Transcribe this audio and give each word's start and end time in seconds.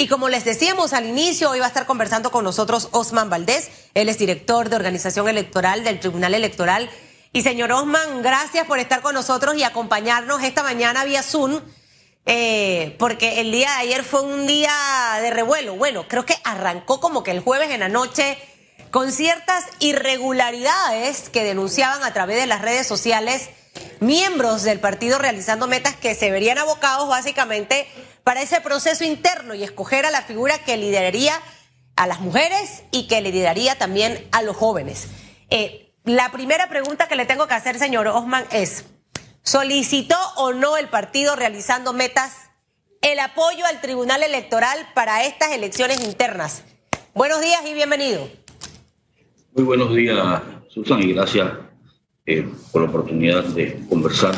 Y 0.00 0.08
como 0.08 0.30
les 0.30 0.46
decíamos 0.46 0.94
al 0.94 1.04
inicio, 1.04 1.50
hoy 1.50 1.58
va 1.58 1.66
a 1.66 1.68
estar 1.68 1.84
conversando 1.84 2.30
con 2.30 2.42
nosotros 2.42 2.88
Osman 2.92 3.28
Valdés. 3.28 3.68
Él 3.92 4.08
es 4.08 4.16
director 4.16 4.70
de 4.70 4.76
organización 4.76 5.28
electoral 5.28 5.84
del 5.84 6.00
Tribunal 6.00 6.32
Electoral. 6.32 6.88
Y 7.34 7.42
señor 7.42 7.70
Osman, 7.70 8.22
gracias 8.22 8.66
por 8.66 8.78
estar 8.78 9.02
con 9.02 9.12
nosotros 9.12 9.56
y 9.56 9.62
acompañarnos 9.62 10.42
esta 10.42 10.62
mañana 10.62 11.04
vía 11.04 11.22
Zoom. 11.22 11.60
Eh, 12.24 12.96
porque 12.98 13.42
el 13.42 13.52
día 13.52 13.68
de 13.72 13.76
ayer 13.76 14.02
fue 14.02 14.22
un 14.22 14.46
día 14.46 14.72
de 15.20 15.32
revuelo. 15.32 15.76
Bueno, 15.76 16.08
creo 16.08 16.24
que 16.24 16.38
arrancó 16.44 16.98
como 16.98 17.22
que 17.22 17.32
el 17.32 17.40
jueves 17.40 17.70
en 17.70 17.80
la 17.80 17.90
noche 17.90 18.38
con 18.90 19.12
ciertas 19.12 19.66
irregularidades 19.80 21.28
que 21.28 21.44
denunciaban 21.44 22.02
a 22.04 22.14
través 22.14 22.40
de 22.40 22.46
las 22.46 22.62
redes 22.62 22.86
sociales 22.86 23.50
miembros 24.00 24.62
del 24.62 24.80
partido 24.80 25.18
realizando 25.18 25.66
metas 25.66 25.94
que 25.94 26.14
se 26.14 26.30
verían 26.30 26.56
abocados 26.56 27.06
básicamente 27.06 27.86
para 28.24 28.42
ese 28.42 28.60
proceso 28.60 29.04
interno 29.04 29.54
y 29.54 29.62
escoger 29.62 30.06
a 30.06 30.10
la 30.10 30.22
figura 30.22 30.58
que 30.64 30.76
lideraría 30.76 31.34
a 31.96 32.06
las 32.06 32.20
mujeres 32.20 32.82
y 32.90 33.06
que 33.08 33.20
lideraría 33.20 33.76
también 33.76 34.26
a 34.32 34.42
los 34.42 34.56
jóvenes. 34.56 35.08
Eh, 35.50 35.92
la 36.04 36.32
primera 36.32 36.68
pregunta 36.68 37.08
que 37.08 37.16
le 37.16 37.26
tengo 37.26 37.46
que 37.46 37.54
hacer, 37.54 37.78
señor 37.78 38.06
Osman, 38.06 38.44
es, 38.52 38.86
¿solicitó 39.42 40.16
o 40.36 40.52
no 40.52 40.76
el 40.76 40.88
partido 40.88 41.36
realizando 41.36 41.92
metas 41.92 42.50
el 43.02 43.18
apoyo 43.18 43.66
al 43.66 43.80
Tribunal 43.80 44.22
Electoral 44.22 44.78
para 44.94 45.24
estas 45.24 45.52
elecciones 45.52 46.02
internas? 46.02 46.64
Buenos 47.14 47.40
días 47.40 47.60
y 47.66 47.74
bienvenido. 47.74 48.28
Muy 49.54 49.64
buenos 49.64 49.94
días, 49.94 50.18
Susan, 50.68 51.02
y 51.02 51.12
gracias 51.12 51.50
eh, 52.24 52.48
por 52.72 52.82
la 52.82 52.88
oportunidad 52.88 53.44
de 53.44 53.84
conversar 53.88 54.34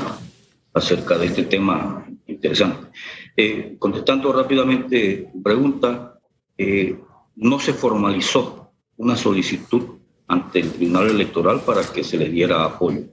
acerca 0.74 1.18
de 1.18 1.26
este 1.26 1.44
tema 1.44 2.06
interesante. 2.26 2.88
Eh, 3.36 3.76
contestando 3.78 4.32
rápidamente 4.32 5.30
pregunta, 5.42 6.18
eh, 6.56 6.98
no 7.36 7.58
se 7.58 7.72
formalizó 7.72 8.72
una 8.96 9.16
solicitud 9.16 9.82
ante 10.26 10.60
el 10.60 10.72
Tribunal 10.72 11.10
Electoral 11.10 11.60
para 11.60 11.82
que 11.84 12.04
se 12.04 12.16
le 12.16 12.28
diera 12.28 12.64
apoyo. 12.64 13.04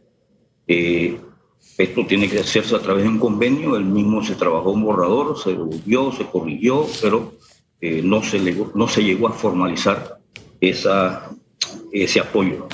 esto 0.67 2.05
tiene 2.05 2.29
que 2.29 2.39
hacerse 2.39 2.75
a 2.75 2.79
través 2.79 3.03
de 3.03 3.09
un 3.09 3.19
convenio, 3.19 3.75
el 3.75 3.85
mismo 3.85 4.23
se 4.23 4.35
trabajó 4.35 4.71
un 4.71 4.83
borrador, 4.83 5.37
se 5.37 5.53
volvió, 5.53 6.11
se 6.11 6.25
corrigió, 6.25 6.85
pero 7.01 7.33
no, 8.03 8.21
se 8.21 8.39
no 8.75 8.87
se 8.87 9.03
llegó 9.03 9.27
a 9.27 9.31
formalizar 9.31 10.19
esa, 10.59 11.31
ese 11.91 12.19
apoyo 12.19 12.67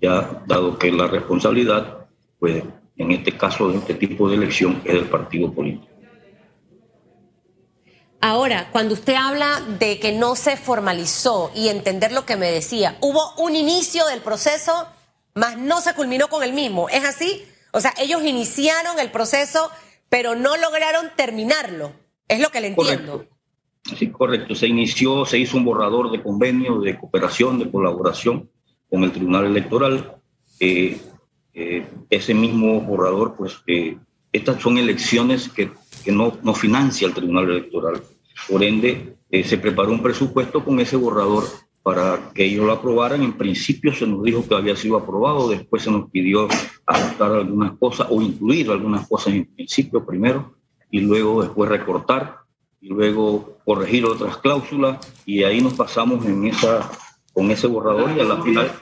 ya 0.00 0.42
dado 0.46 0.78
que 0.78 0.92
la 0.92 1.06
responsabilidad, 1.06 2.06
pues 2.38 2.62
en 2.96 3.10
este 3.10 3.32
caso 3.32 3.70
de 3.70 3.78
este 3.78 3.94
tipo 3.94 4.28
de 4.28 4.36
elección, 4.36 4.80
es 4.84 4.94
del 4.94 5.06
partido 5.06 5.52
político. 5.52 5.95
Ahora, 8.20 8.70
cuando 8.72 8.94
usted 8.94 9.14
habla 9.14 9.60
de 9.78 10.00
que 10.00 10.12
no 10.12 10.36
se 10.36 10.56
formalizó 10.56 11.50
y 11.54 11.68
entender 11.68 12.12
lo 12.12 12.24
que 12.24 12.36
me 12.36 12.50
decía, 12.50 12.96
hubo 13.00 13.34
un 13.36 13.54
inicio 13.54 14.06
del 14.06 14.20
proceso, 14.20 14.88
mas 15.34 15.58
no 15.58 15.80
se 15.80 15.94
culminó 15.94 16.28
con 16.28 16.42
el 16.42 16.52
mismo. 16.52 16.88
¿Es 16.88 17.04
así? 17.04 17.44
O 17.72 17.80
sea, 17.80 17.92
ellos 17.98 18.22
iniciaron 18.24 18.98
el 18.98 19.10
proceso, 19.10 19.70
pero 20.08 20.34
no 20.34 20.56
lograron 20.56 21.10
terminarlo. 21.14 21.92
Es 22.26 22.40
lo 22.40 22.50
que 22.50 22.60
le 22.60 22.68
entiendo. 22.68 23.12
Correcto. 23.12 23.36
Sí, 23.96 24.10
correcto. 24.10 24.54
Se 24.54 24.66
inició, 24.66 25.24
se 25.24 25.38
hizo 25.38 25.56
un 25.56 25.64
borrador 25.64 26.10
de 26.10 26.22
convenio 26.22 26.80
de 26.80 26.98
cooperación, 26.98 27.58
de 27.58 27.70
colaboración, 27.70 28.50
con 28.90 29.04
el 29.04 29.12
Tribunal 29.12 29.46
Electoral. 29.46 30.16
Eh, 30.58 30.98
eh, 31.54 31.86
ese 32.10 32.34
mismo 32.34 32.80
borrador, 32.80 33.36
pues 33.36 33.58
eh, 33.66 33.96
estas 34.32 34.60
son 34.60 34.78
elecciones 34.78 35.48
que, 35.48 35.70
que 36.06 36.12
no, 36.12 36.38
no, 36.42 36.54
financia 36.54 37.08
el 37.08 37.14
Tribunal 37.14 37.50
Electoral. 37.50 38.00
Por 38.48 38.62
ende, 38.62 39.16
se 39.44 39.58
preparó 39.58 39.90
un 39.90 40.02
presupuesto 40.02 40.64
con 40.64 40.78
ese 40.78 40.96
borrador 40.96 41.44
para 41.82 42.30
que 42.32 42.44
ellos 42.44 42.64
lo 42.64 42.72
aprobaran. 42.72 43.22
En 43.22 43.32
principio 43.32 43.92
se 43.92 44.06
nos 44.06 44.22
dijo 44.22 44.46
que 44.48 44.54
había 44.54 44.76
sido 44.76 44.96
aprobado, 44.96 45.48
después 45.48 45.82
se 45.82 45.90
nos 45.90 46.08
pidió 46.10 46.48
ajustar 46.86 47.32
algunas 47.32 47.72
cosas 47.78 48.06
o 48.08 48.22
incluir 48.22 48.70
algunas 48.70 49.08
cosas 49.08 49.34
en 49.34 49.46
principio 49.46 50.06
primero 50.06 50.54
y 50.90 51.00
luego 51.00 51.42
después 51.42 51.68
recortar 51.68 52.38
y 52.80 52.88
luego 52.88 53.58
corregir 53.64 54.04
otras 54.04 54.36
cláusulas 54.38 54.98
y 55.26 55.42
ahí 55.42 55.60
nos 55.60 55.74
pasamos 55.74 56.24
en 56.24 56.46
esa 56.46 56.88
con 57.32 57.50
ese 57.50 57.66
borrador 57.66 58.16
y 58.16 58.20
a 58.20 58.24
la 58.24 58.42
final, 58.42 58.72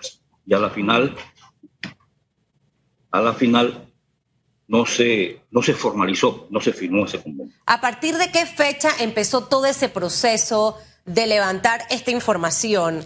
y 0.46 0.54
a 0.54 0.58
la 0.60 0.70
final, 0.70 1.16
a 3.10 3.20
la 3.20 3.32
final 3.32 3.83
no 4.66 4.86
se, 4.86 5.40
no 5.50 5.62
se 5.62 5.74
formalizó, 5.74 6.46
no 6.50 6.60
se 6.60 6.72
firmó 6.72 7.04
ese 7.04 7.22
convenio. 7.22 7.54
¿A 7.66 7.80
partir 7.80 8.16
de 8.16 8.30
qué 8.30 8.46
fecha 8.46 8.90
empezó 8.98 9.44
todo 9.44 9.66
ese 9.66 9.88
proceso 9.88 10.78
de 11.04 11.26
levantar 11.26 11.82
esta 11.90 12.10
información? 12.10 13.04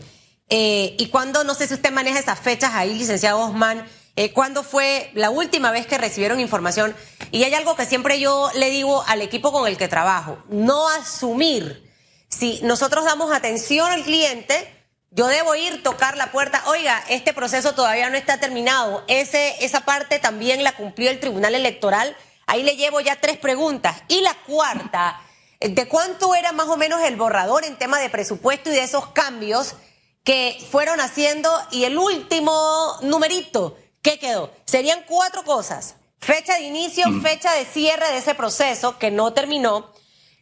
Eh, 0.51 0.97
y 0.99 1.09
cuándo, 1.09 1.45
no 1.45 1.55
sé 1.55 1.67
si 1.67 1.75
usted 1.75 1.93
maneja 1.93 2.19
esas 2.19 2.39
fechas 2.39 2.73
ahí, 2.75 2.95
licenciado 2.95 3.41
Osman, 3.41 3.85
eh, 4.17 4.33
¿cuándo 4.33 4.63
fue 4.63 5.11
la 5.15 5.31
última 5.31 5.71
vez 5.71 5.87
que 5.87 5.99
recibieron 5.99 6.41
información? 6.41 6.95
Y 7.31 7.45
hay 7.45 7.55
algo 7.55 7.77
que 7.77 7.87
siempre 7.87 8.19
yo 8.19 8.51
le 8.55 8.71
digo 8.71 9.05
al 9.07 9.23
equipo 9.23 9.53
con 9.53 9.69
el 9.69 9.77
que 9.77 9.89
trabajo, 9.89 10.39
no 10.49 10.89
asumir. 10.89 11.89
Si 12.29 12.61
nosotros 12.63 13.05
damos 13.05 13.33
atención 13.33 13.91
al 13.91 14.03
cliente, 14.03 14.78
yo 15.11 15.27
debo 15.27 15.55
ir, 15.55 15.83
tocar 15.83 16.17
la 16.17 16.31
puerta. 16.31 16.63
Oiga, 16.67 17.03
este 17.09 17.33
proceso 17.33 17.75
todavía 17.75 18.11
no 18.11 18.17
está 18.17 18.39
terminado. 18.39 19.05
Ese, 19.09 19.65
esa 19.65 19.81
parte 19.81 20.19
también 20.19 20.63
la 20.63 20.73
cumplió 20.73 21.11
el 21.11 21.21
Tribunal 21.21 21.55
Electoral. 21.55 22.17
Ahí 22.47 22.63
le 22.63 22.77
llevo 22.77 23.01
ya 23.01 23.21
tres 23.21 23.39
preguntas. 23.39 24.03
Y 24.09 24.21
la 24.21 24.35
cuarta, 24.47 25.21
¿de 25.61 25.89
cuánto 25.89 26.35
era 26.35 26.53
más 26.53 26.69
o 26.69 26.77
menos 26.77 27.03
el 27.03 27.17
borrador 27.17 27.65
en 27.65 27.79
tema 27.79 27.99
de 28.01 28.11
presupuesto 28.11 28.71
y 28.71 28.75
de 28.75 28.83
esos 28.83 29.09
cambios 29.09 29.75
que 30.25 30.59
fueron 30.71 31.01
haciendo? 31.01 31.51
Y 31.71 31.85
el 31.85 31.97
último 31.97 32.99
numerito, 33.03 33.79
¿qué 34.03 34.19
quedó? 34.19 34.53
Serían 34.67 35.05
cuatro 35.07 35.43
cosas. 35.45 35.95
Fecha 36.21 36.55
de 36.57 36.63
inicio, 36.63 37.09
mm. 37.09 37.23
fecha 37.23 37.53
de 37.55 37.65
cierre 37.65 38.09
de 38.11 38.19
ese 38.19 38.35
proceso 38.35 38.99
que 38.99 39.11
no 39.11 39.33
terminó 39.33 39.91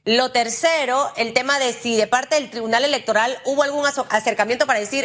lo 0.07 0.31
tercero, 0.31 1.11
el 1.17 1.33
tema 1.33 1.59
de 1.59 1.73
si 1.73 1.97
de 1.97 2.07
parte 2.07 2.37
del 2.37 2.49
Tribunal 2.49 2.85
Electoral 2.85 3.37
hubo 3.45 3.65
algún 3.65 3.85
acercamiento 3.85 4.65
para 4.65 4.79
decir, 4.79 5.05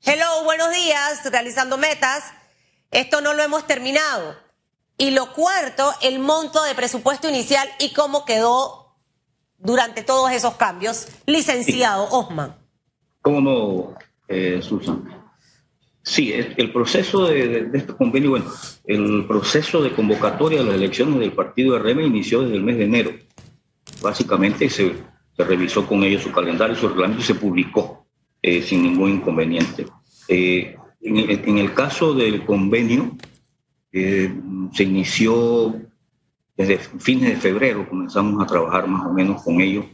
hello, 0.00 0.44
buenos 0.44 0.72
días, 0.72 1.28
realizando 1.30 1.76
metas, 1.76 2.22
esto 2.92 3.20
no 3.20 3.34
lo 3.34 3.42
hemos 3.42 3.66
terminado. 3.66 4.36
Y 4.96 5.10
lo 5.10 5.32
cuarto, 5.32 5.92
el 6.02 6.20
monto 6.20 6.62
de 6.62 6.76
presupuesto 6.76 7.28
inicial 7.28 7.68
y 7.80 7.92
cómo 7.92 8.24
quedó 8.24 8.94
durante 9.58 10.04
todos 10.04 10.30
esos 10.30 10.54
cambios. 10.54 11.08
Licenciado 11.26 12.08
Osman. 12.10 12.54
¿Cómo 13.22 13.40
no, 13.40 13.94
eh, 14.28 14.60
Susan? 14.62 15.02
Sí, 16.04 16.32
el 16.32 16.72
proceso 16.72 17.26
de, 17.26 17.70
este 17.74 17.94
convenio, 17.94 18.30
bueno, 18.30 18.52
el 18.84 19.24
proceso 19.26 19.82
de 19.82 19.92
convocatoria 19.92 20.60
de 20.60 20.66
las 20.66 20.74
elecciones 20.76 21.18
del 21.18 21.32
partido 21.32 21.76
RM 21.78 22.02
inició 22.02 22.42
desde 22.42 22.56
el 22.56 22.62
mes 22.62 22.78
de 22.78 22.84
enero 22.84 23.12
básicamente 24.02 24.68
se, 24.68 24.94
revisó 25.38 25.86
con 25.86 26.02
ellos 26.04 26.22
su 26.22 26.30
calendario, 26.30 26.76
su 26.76 26.88
reglamento 26.88 27.22
y 27.22 27.24
se 27.24 27.34
publicó 27.34 28.06
eh, 28.42 28.62
sin 28.62 28.82
ningún 28.82 29.12
inconveniente. 29.12 29.86
Eh, 30.28 30.76
en, 31.00 31.58
el 31.58 31.74
caso 31.74 32.14
del 32.14 32.44
convenio, 32.44 33.16
eh, 33.92 34.32
se 34.72 34.84
inició 34.84 35.74
desde 36.56 36.78
fines 36.78 37.30
de 37.30 37.36
febrero, 37.36 37.88
comenzamos 37.88 38.42
a 38.42 38.46
trabajar 38.46 38.86
más 38.86 39.06
o 39.06 39.12
menos 39.12 39.42
con 39.42 39.60
ellos, 39.60 39.86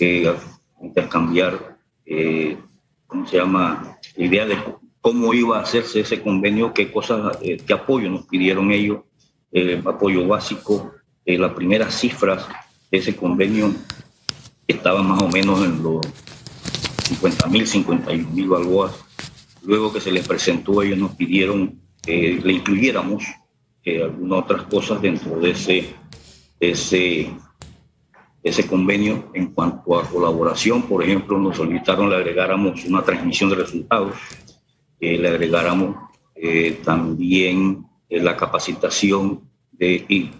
a 0.00 0.84
intercambiar, 0.84 1.78
¿cómo 3.06 3.26
se 3.26 3.36
llama?, 3.36 3.96
la 4.16 4.24
idea 4.24 4.44
de 4.44 4.56
cómo 5.00 5.32
iba 5.32 5.58
a 5.58 5.62
hacerse 5.62 6.00
ese 6.00 6.20
convenio, 6.20 6.74
qué 6.74 6.92
cosas, 6.92 7.38
qué 7.38 7.72
apoyo 7.72 8.10
nos 8.10 8.26
pidieron 8.26 8.70
ellos, 8.70 9.00
apoyo 9.84 10.26
básico, 10.26 10.92
las 11.24 11.52
primeras 11.52 11.98
cifras 11.98 12.46
ese 12.90 13.14
convenio 13.14 13.72
estaba 14.66 15.02
más 15.02 15.22
o 15.22 15.28
menos 15.28 15.64
en 15.64 15.82
los 15.82 16.00
50 17.04 17.46
mil, 17.48 17.66
51 17.66 18.30
mil 18.30 18.48
balboas. 18.48 18.92
Luego 19.62 19.92
que 19.92 20.00
se 20.00 20.12
les 20.12 20.26
presentó, 20.26 20.82
ellos 20.82 20.98
nos 20.98 21.14
pidieron 21.16 21.80
que 22.02 22.40
le 22.42 22.52
incluyéramos 22.52 23.24
eh, 23.84 24.02
algunas 24.02 24.44
otras 24.44 24.62
cosas 24.64 25.02
dentro 25.02 25.38
de 25.38 25.50
ese, 25.50 25.94
ese, 26.58 27.30
ese 28.42 28.66
convenio 28.66 29.30
en 29.34 29.48
cuanto 29.48 29.98
a 29.98 30.08
colaboración. 30.08 30.82
Por 30.82 31.02
ejemplo, 31.02 31.38
nos 31.38 31.56
solicitaron 31.56 32.08
le 32.08 32.16
agregáramos 32.16 32.84
una 32.84 33.02
transmisión 33.02 33.50
de 33.50 33.56
resultados, 33.56 34.14
le 34.98 35.28
agregáramos 35.28 35.96
eh, 36.34 36.80
también 36.84 37.86
eh, 38.08 38.20
la 38.20 38.36
capacitación 38.36 39.42
de, 39.72 40.32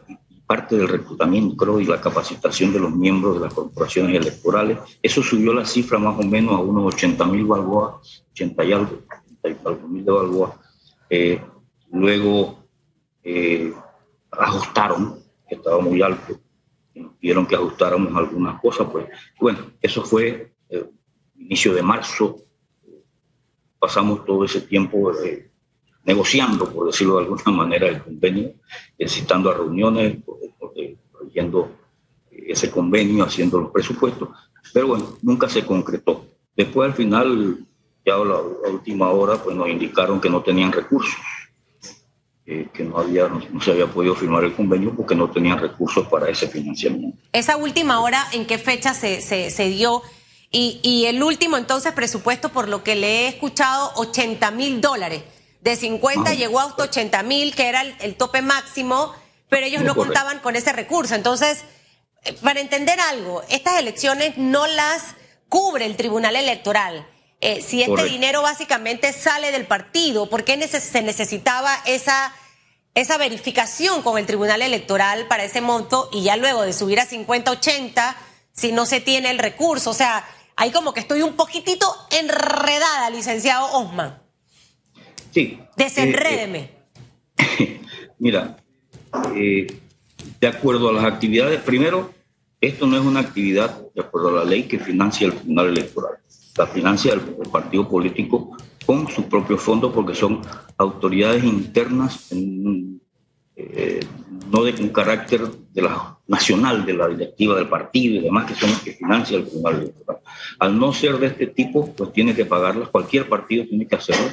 parte 0.51 0.77
del 0.77 0.89
reclutamiento 0.89 1.81
y 1.81 1.85
la 1.85 2.01
capacitación 2.01 2.73
de 2.73 2.81
los 2.81 2.93
miembros 2.93 3.35
de 3.35 3.43
las 3.43 3.55
corporaciones 3.55 4.17
electorales. 4.17 4.79
Eso 5.01 5.23
subió 5.23 5.55
la 5.55 5.65
cifra 5.65 5.97
más 5.97 6.19
o 6.19 6.25
menos 6.25 6.55
a 6.55 6.59
unos 6.59 6.93
80 6.93 7.25
mil 7.27 7.45
balboas, 7.45 8.25
80 8.33 8.65
y 8.65 8.73
algo, 8.73 8.99
80 9.45 9.87
mil 9.87 10.05
de. 10.05 10.55
Eh, 11.09 11.41
luego 11.93 12.65
eh, 13.23 13.73
ajustaron, 14.33 15.21
que 15.49 15.55
estaba 15.55 15.81
muy 15.81 16.03
alto, 16.03 16.41
nos 16.97 17.13
pidieron 17.15 17.47
que 17.47 17.55
ajustáramos 17.55 18.13
algunas 18.17 18.61
cosas, 18.61 18.89
pues 18.91 19.07
bueno, 19.41 19.61
eso 19.81 20.03
fue 20.03 20.53
eh, 20.69 20.85
inicio 21.39 21.73
de 21.75 21.83
marzo, 21.85 22.39
pasamos 23.79 24.25
todo 24.25 24.45
ese 24.45 24.63
tiempo 24.63 25.13
eh, 25.23 25.49
negociando, 26.05 26.73
por 26.73 26.87
decirlo 26.87 27.17
de 27.17 27.25
alguna 27.25 27.43
manera, 27.47 27.89
el 27.89 28.03
convenio, 28.03 28.53
citando 29.07 29.51
a 29.51 29.55
reuniones, 29.55 30.19
yendo 31.33 31.71
ese 32.31 32.71
convenio, 32.71 33.25
haciendo 33.25 33.61
los 33.61 33.71
presupuestos, 33.71 34.29
pero 34.73 34.89
bueno, 34.89 35.17
nunca 35.23 35.49
se 35.49 35.65
concretó. 35.65 36.27
Después 36.57 36.91
al 36.91 36.97
final, 36.97 37.59
ya 38.05 38.15
a 38.15 38.25
la, 38.25 38.41
última 38.73 39.11
hora, 39.11 39.43
pues 39.43 39.57
nos 39.57 39.69
indicaron 39.69 40.21
que 40.21 40.31
no 40.31 40.43
tenían 40.43 40.73
recursos, 40.73 41.17
que 42.45 42.83
no, 42.83 42.99
había, 42.99 43.29
no, 43.29 43.61
se 43.61 43.71
había 43.71 43.87
podido 43.87 44.15
firmar 44.15 44.43
el 44.43 44.55
convenio 44.55 44.95
porque 44.95 45.15
no 45.15 45.31
tenían 45.31 45.59
recursos 45.59 46.07
para 46.09 46.29
ese 46.29 46.49
financiamiento. 46.49 47.17
Esa 47.33 47.57
última 47.57 48.01
hora, 48.01 48.27
¿en 48.33 48.47
qué 48.47 48.59
fecha 48.59 48.93
se 48.95 49.69
dio? 49.71 50.03
Y, 50.53 50.81
y, 50.83 51.05
el 51.07 51.23
último 51.23 51.57
entonces 51.57 51.93
presupuesto, 51.93 52.49
por 52.49 52.69
lo 52.69 52.83
que 52.83 52.97
le 52.97 53.07
he 53.07 53.29
escuchado, 53.29 53.93
80 53.95 54.51
mil 54.51 54.81
dólares. 54.81 55.23
De 55.61 55.77
50 55.77 56.35
llegó 56.35 56.61
hasta 56.61 56.85
80 56.85 57.23
mil, 57.23 57.55
que 57.55 57.69
era 57.69 57.83
el, 57.83 58.17
tope 58.17 58.41
máximo, 58.41 59.15
pero 59.49 59.67
ellos 59.67 59.83
no 59.83 59.95
contaban 59.95 60.39
con 60.39 60.57
ese 60.57 60.73
recurso. 60.73 61.15
Entonces, 61.15 61.65
eh, 62.25 62.33
para 62.43 62.61
entender 62.61 62.99
algo, 63.01 63.43
estas 63.49 63.79
elecciones 63.79 64.39
no 64.39 64.67
las 64.67 65.03
cubre 65.49 65.85
el 65.85 65.97
Tribunal 65.97 66.37
Electoral. 66.37 67.07
Eh, 67.43 67.63
si 67.63 67.83
este 67.83 68.05
dinero 68.05 68.43
básicamente 68.43 69.13
sale 69.13 69.51
del 69.53 69.67
partido, 69.67 70.29
¿por 70.31 70.45
qué 70.45 70.67
se 70.69 71.03
necesitaba 71.03 71.75
esa, 71.87 72.35
esa 72.95 73.19
verificación 73.19 74.03
con 74.03 74.19
el 74.19 74.27
Tribunal 74.27 74.63
Electoral 74.63 75.27
para 75.27 75.45
ese 75.45 75.61
monto 75.61 76.09
y 76.13 76.23
ya 76.23 76.37
luego 76.37 76.63
de 76.63 76.73
subir 76.73 77.01
a 77.01 77.07
50, 77.07 77.51
80, 77.51 78.17
si 78.53 78.73
no 78.73 78.87
se 78.87 79.01
tiene 79.01 79.31
el 79.31 79.39
recurso? 79.39 79.91
O 79.91 79.95
sea, 79.95 80.27
ahí 80.57 80.71
como 80.71 80.95
que 80.95 81.01
estoy 81.01 81.23
un 81.23 81.35
poquitito 81.35 81.95
enredada, 82.11 83.11
licenciado 83.11 83.73
Osman. 83.73 84.30
Sí. 85.31 85.59
Desenrédeme. 85.77 86.71
Eh, 87.39 87.81
mira, 88.19 88.57
de 90.41 90.47
acuerdo 90.47 90.89
a 90.89 90.93
las 90.93 91.05
actividades, 91.05 91.61
primero, 91.61 92.13
esto 92.61 92.87
no 92.87 92.97
es 92.97 93.05
una 93.05 93.21
actividad 93.21 93.81
de 93.95 94.03
acuerdo 94.03 94.29
a 94.29 94.45
la 94.45 94.45
ley 94.45 94.65
que 94.65 94.79
financia 94.79 95.27
el 95.27 95.35
Tribunal 95.35 95.69
Electoral. 95.69 96.19
La 96.57 96.67
financia 96.67 97.15
el, 97.15 97.21
partido 97.51 97.89
político 97.89 98.57
con 98.85 99.09
sus 99.09 99.25
propios 99.27 99.63
fondos 99.63 99.93
porque 99.93 100.15
son 100.15 100.43
autoridades 100.77 101.43
internas, 101.45 102.29
eh, 102.33 104.01
no 104.51 104.65
de 104.65 104.83
un 104.83 104.89
carácter 104.89 105.49
de 105.73 105.83
la, 105.83 106.19
nacional 106.27 106.85
de 106.85 106.93
la 106.95 107.09
directiva 107.09 107.57
del 107.57 107.69
partido 107.69 108.17
y 108.17 108.25
demás, 108.25 108.47
que 108.47 108.55
son 108.55 108.71
los 108.71 108.81
que 108.81 108.93
financia 108.93 109.39
el 109.39 109.47
Tribunal 109.47 109.81
Electoral. 109.81 110.21
Al 110.59 110.79
no 110.79 110.93
ser 110.93 111.19
de 111.19 111.29
este 111.29 111.47
tipo, 111.47 111.93
pues 111.95 112.13
tiene 112.13 112.35
que 112.35 112.45
pagarlas, 112.45 112.89
cualquier 112.89 113.29
partido 113.29 113.65
tiene 113.67 113.87
que 113.87 113.97
hacerlo, 113.97 114.27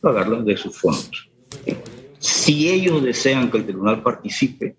pagarlas 0.00 0.44
de 0.44 0.56
sus 0.56 0.76
fondos. 0.76 1.30
Si 2.18 2.68
ellos 2.68 3.02
desean 3.02 3.50
que 3.50 3.58
el 3.58 3.66
tribunal 3.66 4.02
participe, 4.02 4.76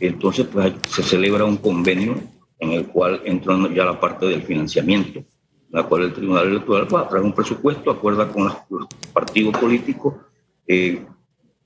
entonces 0.00 0.46
pues 0.52 0.72
se 0.88 1.02
celebra 1.02 1.44
un 1.44 1.56
convenio 1.56 2.16
en 2.58 2.72
el 2.72 2.86
cual 2.86 3.22
entra 3.24 3.56
ya 3.74 3.84
la 3.84 3.98
parte 3.98 4.26
del 4.26 4.42
financiamiento, 4.42 5.24
la 5.70 5.84
cual 5.84 6.04
el 6.04 6.12
Tribunal 6.12 6.48
Electoral 6.48 6.94
va 6.94 7.00
a 7.00 7.20
un 7.20 7.32
presupuesto, 7.32 7.90
acuerda 7.90 8.28
con 8.28 8.44
los, 8.44 8.86
partidos 9.12 9.56
políticos 9.58 10.14
eh, 10.66 11.04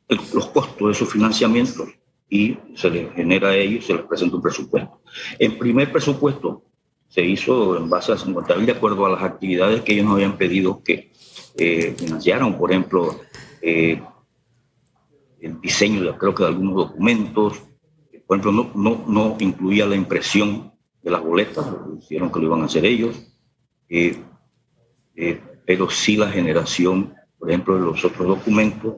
los 0.09 0.47
costos 0.47 0.89
de 0.89 0.95
su 0.95 1.07
financiamiento 1.07 1.87
y 2.29 2.57
se 2.75 2.91
les 2.91 3.13
genera 3.15 3.51
a 3.51 3.57
ellos, 3.57 3.85
se 3.85 3.95
les 3.95 4.05
presenta 4.05 4.37
un 4.37 4.43
presupuesto. 4.43 5.01
El 5.39 5.59
primer 5.59 5.93
presupuesto 5.93 6.63
se 7.09 7.23
hizo 7.23 7.77
en 7.77 7.89
base 7.89 8.13
a 8.13 8.17
50 8.17 8.57
de 8.57 8.73
acuerdo 8.73 9.07
a 9.07 9.11
las 9.11 9.23
actividades 9.23 9.83
que 9.83 9.93
ellos 9.93 10.07
nos 10.07 10.15
habían 10.15 10.37
pedido 10.37 10.83
que 10.83 11.13
eh, 11.59 11.95
financiaran, 11.97 12.59
por 12.59 12.71
ejemplo, 12.71 13.21
eh, 13.63 14.01
el 15.41 15.61
diseño, 15.61 16.03
de, 16.03 16.17
creo 16.19 16.35
que 16.35 16.43
de 16.43 16.49
algunos 16.49 16.75
documentos, 16.75 17.63
por 18.27 18.39
ejemplo, 18.39 18.53
no, 18.53 18.71
no, 18.75 19.05
no 19.07 19.37
incluía 19.39 19.87
la 19.87 19.97
impresión 19.97 20.73
de 21.03 21.11
las 21.11 21.23
boletas, 21.23 21.65
hicieron 22.01 22.33
que 22.33 22.41
lo 22.41 22.47
iban 22.47 22.63
a 22.63 22.65
hacer 22.67 22.85
ellos, 22.85 23.17
eh, 23.89 24.17
eh, 25.15 25.41
pero 25.65 25.89
sí 25.89 26.17
la 26.17 26.29
generación, 26.29 27.15
por 27.39 27.51
ejemplo, 27.51 27.77
de 27.77 27.83
los 27.83 28.05
otros 28.05 28.27
documentos. 28.27 28.97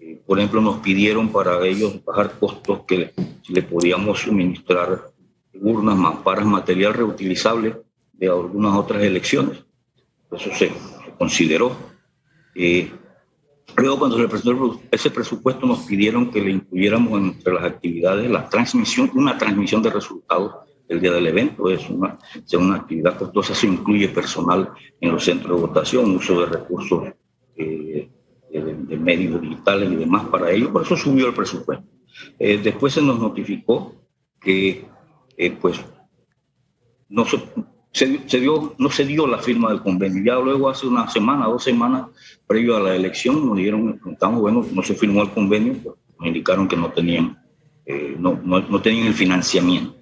Eh, 0.00 0.20
por 0.24 0.38
ejemplo, 0.38 0.60
nos 0.60 0.78
pidieron 0.78 1.30
para 1.30 1.64
ellos 1.66 2.04
bajar 2.04 2.38
costos 2.38 2.82
que 2.86 3.12
le 3.48 3.62
podíamos 3.62 4.20
suministrar 4.20 5.10
urnas, 5.54 5.96
mamparas, 5.96 6.46
material 6.46 6.94
reutilizable 6.94 7.76
de 8.12 8.28
algunas 8.28 8.76
otras 8.76 9.02
elecciones. 9.02 9.64
Eso 10.30 10.50
se, 10.54 10.70
consideró. 11.22 11.76
Luego, 13.76 13.98
cuando 13.98 14.18
se 14.18 14.28
presentó 14.28 14.80
ese 14.90 15.10
presupuesto, 15.10 15.66
nos 15.66 15.80
pidieron 15.80 16.30
que 16.30 16.40
le 16.40 16.50
incluyéramos 16.50 17.20
entre 17.20 17.54
las 17.54 17.64
actividades 17.64 18.28
la 18.30 18.48
transmisión, 18.48 19.10
una 19.14 19.38
transmisión 19.38 19.82
de 19.82 19.90
resultados 19.90 20.56
el 20.88 21.00
día 21.00 21.12
del 21.12 21.28
evento. 21.28 21.70
Es 21.70 21.88
una, 21.88 22.18
una 22.58 22.76
actividad 22.76 23.16
costosa, 23.16 23.54
se 23.54 23.68
incluye 23.68 24.08
personal 24.08 24.70
en 25.00 25.12
los 25.12 25.24
centros 25.24 25.56
de 25.56 25.66
votación, 25.66 26.16
uso 26.16 26.40
de 26.40 26.46
recursos 26.46 27.12
eh, 27.56 28.10
de, 28.52 28.96
medios 28.96 29.40
digitales 29.40 29.90
y 29.92 29.96
demás 29.96 30.26
para 30.26 30.50
ello. 30.50 30.72
Por 30.72 30.82
eso 30.82 30.96
subió 30.96 31.28
el 31.28 31.34
presupuesto. 31.34 31.86
Eh, 32.38 32.60
después 32.62 32.92
se 32.92 33.00
nos 33.00 33.18
notificó 33.18 33.94
que 34.40 34.84
eh, 35.36 35.50
pues 35.52 35.80
no 37.08 37.24
se, 37.24 37.38
se, 37.92 38.40
dio, 38.40 38.74
no 38.78 38.90
se 38.90 39.04
dio 39.04 39.26
la 39.26 39.38
firma 39.38 39.70
del 39.70 39.82
convenio. 39.82 40.22
Ya 40.24 40.40
luego 40.40 40.68
hace 40.68 40.86
una 40.86 41.08
semana, 41.10 41.46
dos 41.46 41.64
semanas 41.64 42.06
previo 42.46 42.76
a 42.76 42.80
la 42.80 42.96
elección, 42.96 43.46
nos 43.46 43.56
dieron, 43.56 43.98
preguntamos, 43.98 44.40
bueno, 44.40 44.66
no 44.72 44.82
se 44.82 44.94
firmó 44.94 45.22
el 45.22 45.30
convenio, 45.30 45.74
pues, 45.82 45.96
nos 46.18 46.26
indicaron 46.26 46.68
que 46.68 46.76
no 46.76 46.90
tenían, 46.92 47.38
no, 48.18 48.40
no, 48.44 48.60
no, 48.60 48.82
tenían 48.82 49.08
el 49.08 49.14
financiamiento 49.14 49.96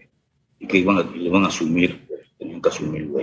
y 0.59 0.67
que 0.67 0.79
iban 0.79 0.99
a, 0.99 1.07
iban 1.17 1.45
a 1.45 1.49
asumir, 1.49 2.07
tenían 2.39 2.61
que 2.61 2.69
asumirlo 2.69 3.21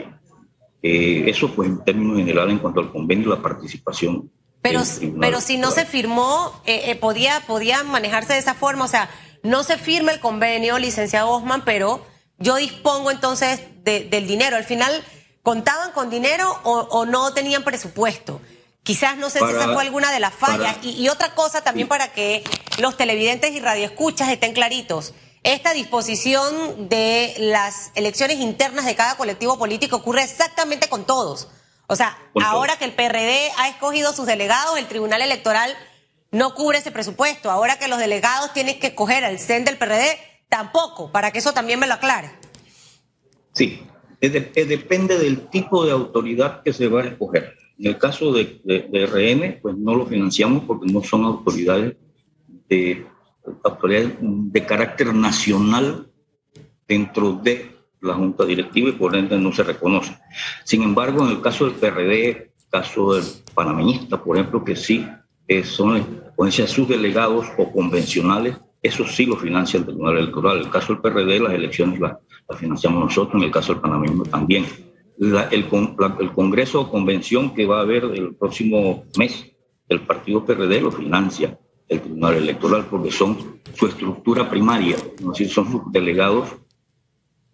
eh, 0.84 1.30
eso 1.30 1.50
pues 1.54 1.70
en 1.70 1.84
términos 1.84 2.18
generales 2.18 2.54
en 2.54 2.60
cuanto 2.60 2.80
al 2.80 2.92
convenio, 2.92 3.30
la 3.30 3.42
participación. 3.42 4.32
Pero, 4.62 4.82
pero 5.20 5.42
si 5.42 5.58
no 5.58 5.72
se 5.72 5.86
firmó, 5.86 6.52
eh, 6.66 6.92
eh, 6.92 6.96
podía, 6.96 7.42
podía 7.48 7.84
manejarse 7.84 8.34
de 8.34 8.40
esa 8.40 8.54
forma, 8.54 8.86
o 8.86 8.88
sea, 8.88 9.10
no 9.44 9.64
se 9.64 9.78
firma 9.78 10.12
el 10.12 10.20
convenio, 10.20 10.78
licenciado 10.78 11.30
Osman, 11.30 11.64
pero 11.64 12.06
yo 12.38 12.56
dispongo 12.56 13.12
entonces 13.12 13.62
del 13.88 14.28
dinero. 14.28 14.58
Al 14.58 14.64
final, 14.64 15.04
¿contaban 15.44 15.92
con 15.92 16.10
dinero 16.10 16.60
o, 16.64 17.06
no 17.06 17.34
tenían 17.34 17.64
presupuesto? 17.64 18.42
Quizás 18.84 19.18
no 19.18 19.30
sé 19.30 19.40
si 19.40 19.46
esa 19.46 19.74
fue 19.74 19.82
alguna 19.82 20.12
de 20.12 20.20
las 20.20 20.34
fallas. 20.34 20.78
y, 20.82 21.08
otra 21.10 21.34
cosa 21.36 21.62
también 21.62 21.88
para 21.88 22.12
que 22.12 22.44
los 22.78 22.96
televidentes 22.98 23.52
y 23.52 23.60
radioescuchas 23.60 24.30
estén 24.30 24.54
claritos. 24.54 25.14
Esta 25.44 25.74
disposición 25.74 26.90
de 26.90 27.34
las 27.38 27.92
elecciones 27.96 28.40
internas 28.40 28.86
de 28.86 28.96
cada 28.96 29.16
colectivo 29.16 29.58
político 29.58 29.98
ocurre 29.98 30.24
exactamente 30.24 30.90
con 30.90 31.06
todos. 31.06 31.48
O 31.88 31.96
sea, 31.96 32.18
ahora 32.44 32.78
que 32.78 32.86
el 32.86 32.94
PRD 32.94 33.52
ha 33.58 33.70
escogido 33.70 34.14
sus 34.14 34.26
delegados, 34.26 34.78
el 34.78 34.88
Tribunal 34.88 35.22
Electoral 35.22 35.74
no 36.32 36.54
cubre 36.54 36.80
ese 36.80 36.92
presupuesto. 36.92 37.50
Ahora 37.50 37.80
que 37.80 37.88
los 37.88 37.98
delegados 37.98 38.52
tienen 38.52 38.80
que 38.80 38.88
escoger 38.88 39.24
al 39.24 39.40
CEN 39.40 39.64
del 39.64 39.78
PRD, 39.78 40.20
tampoco, 40.50 41.12
para 41.12 41.32
que 41.32 41.40
eso 41.40 41.54
también 41.54 41.80
me 41.80 41.88
lo 41.88 41.94
aclare. 41.94 42.37
Sí, 43.58 43.82
depende 44.22 45.18
del 45.18 45.48
tipo 45.50 45.84
de 45.84 45.92
autoridad 45.92 46.62
que 46.62 46.74
se 46.74 46.88
va 46.88 47.02
a 47.02 47.06
escoger. 47.06 47.56
En 47.80 47.88
el 47.88 47.98
caso 47.98 48.32
de, 48.32 48.62
de 48.64 49.06
RN, 49.08 49.60
pues 49.62 49.76
no 49.76 49.96
lo 49.96 50.06
financiamos 50.06 50.64
porque 50.66 50.92
no 50.92 51.02
son 51.02 51.24
autoridades 51.24 51.96
de 52.70 53.04
autoridades 53.64 54.14
de 54.22 54.66
carácter 54.66 55.12
nacional 55.12 56.08
dentro 56.88 57.34
de 57.34 57.72
la 58.02 58.14
Junta 58.14 58.46
Directiva 58.46 58.90
y 58.90 58.94
por 58.94 59.16
ende 59.16 59.40
no 59.40 59.52
se 59.52 59.64
reconoce. 59.64 60.16
Sin 60.64 60.84
embargo, 60.84 61.26
en 61.26 61.32
el 61.32 61.42
caso 61.42 61.66
del 61.66 61.76
PRD, 61.76 62.52
caso 62.70 63.16
del 63.16 63.24
panameñista, 63.56 64.24
por 64.24 64.38
ejemplo, 64.38 64.64
que 64.64 64.76
sí 64.76 65.08
eh, 65.48 65.64
son 65.64 66.22
sus 66.68 66.88
delegados 66.88 67.48
o 67.58 67.72
convencionales, 67.72 68.56
eso 68.84 69.08
sí 69.08 69.26
lo 69.26 69.36
financia 69.36 69.80
el 69.80 69.86
Tribunal 69.86 70.20
Electoral. 70.20 70.58
En 70.58 70.66
el 70.66 70.70
caso 70.70 70.94
del 70.94 71.02
PRD, 71.02 71.40
las 71.40 71.54
elecciones 71.54 72.00
las, 72.00 72.18
financiamos 72.56 73.04
nosotros, 73.04 73.36
en 73.36 73.48
el 73.48 73.52
caso 73.52 73.74
del 73.74 73.82
panameñismo 73.82 74.24
también. 74.26 74.66
el, 75.20 75.66
el 76.20 76.32
Congreso 76.34 76.82
o 76.82 76.92
convención 76.92 77.54
que 77.54 77.66
va 77.66 77.80
a 77.80 77.82
haber 77.82 78.06
el 78.06 78.36
próximo 78.36 79.04
mes, 79.18 79.52
el 79.90 80.02
partido 80.02 80.46
PRD 80.46 80.82
lo 80.82 80.92
financia 80.92 81.58
el 81.88 82.02
Tribunal 82.02 82.36
Electoral 82.36 82.86
porque 82.90 83.12
son 83.12 83.60
su 83.74 83.88
estructura 83.88 84.50
primaria, 84.50 84.96
es 84.96 85.26
decir, 85.26 85.50
son 85.50 85.72
sus 85.72 85.92
delegados 85.92 86.50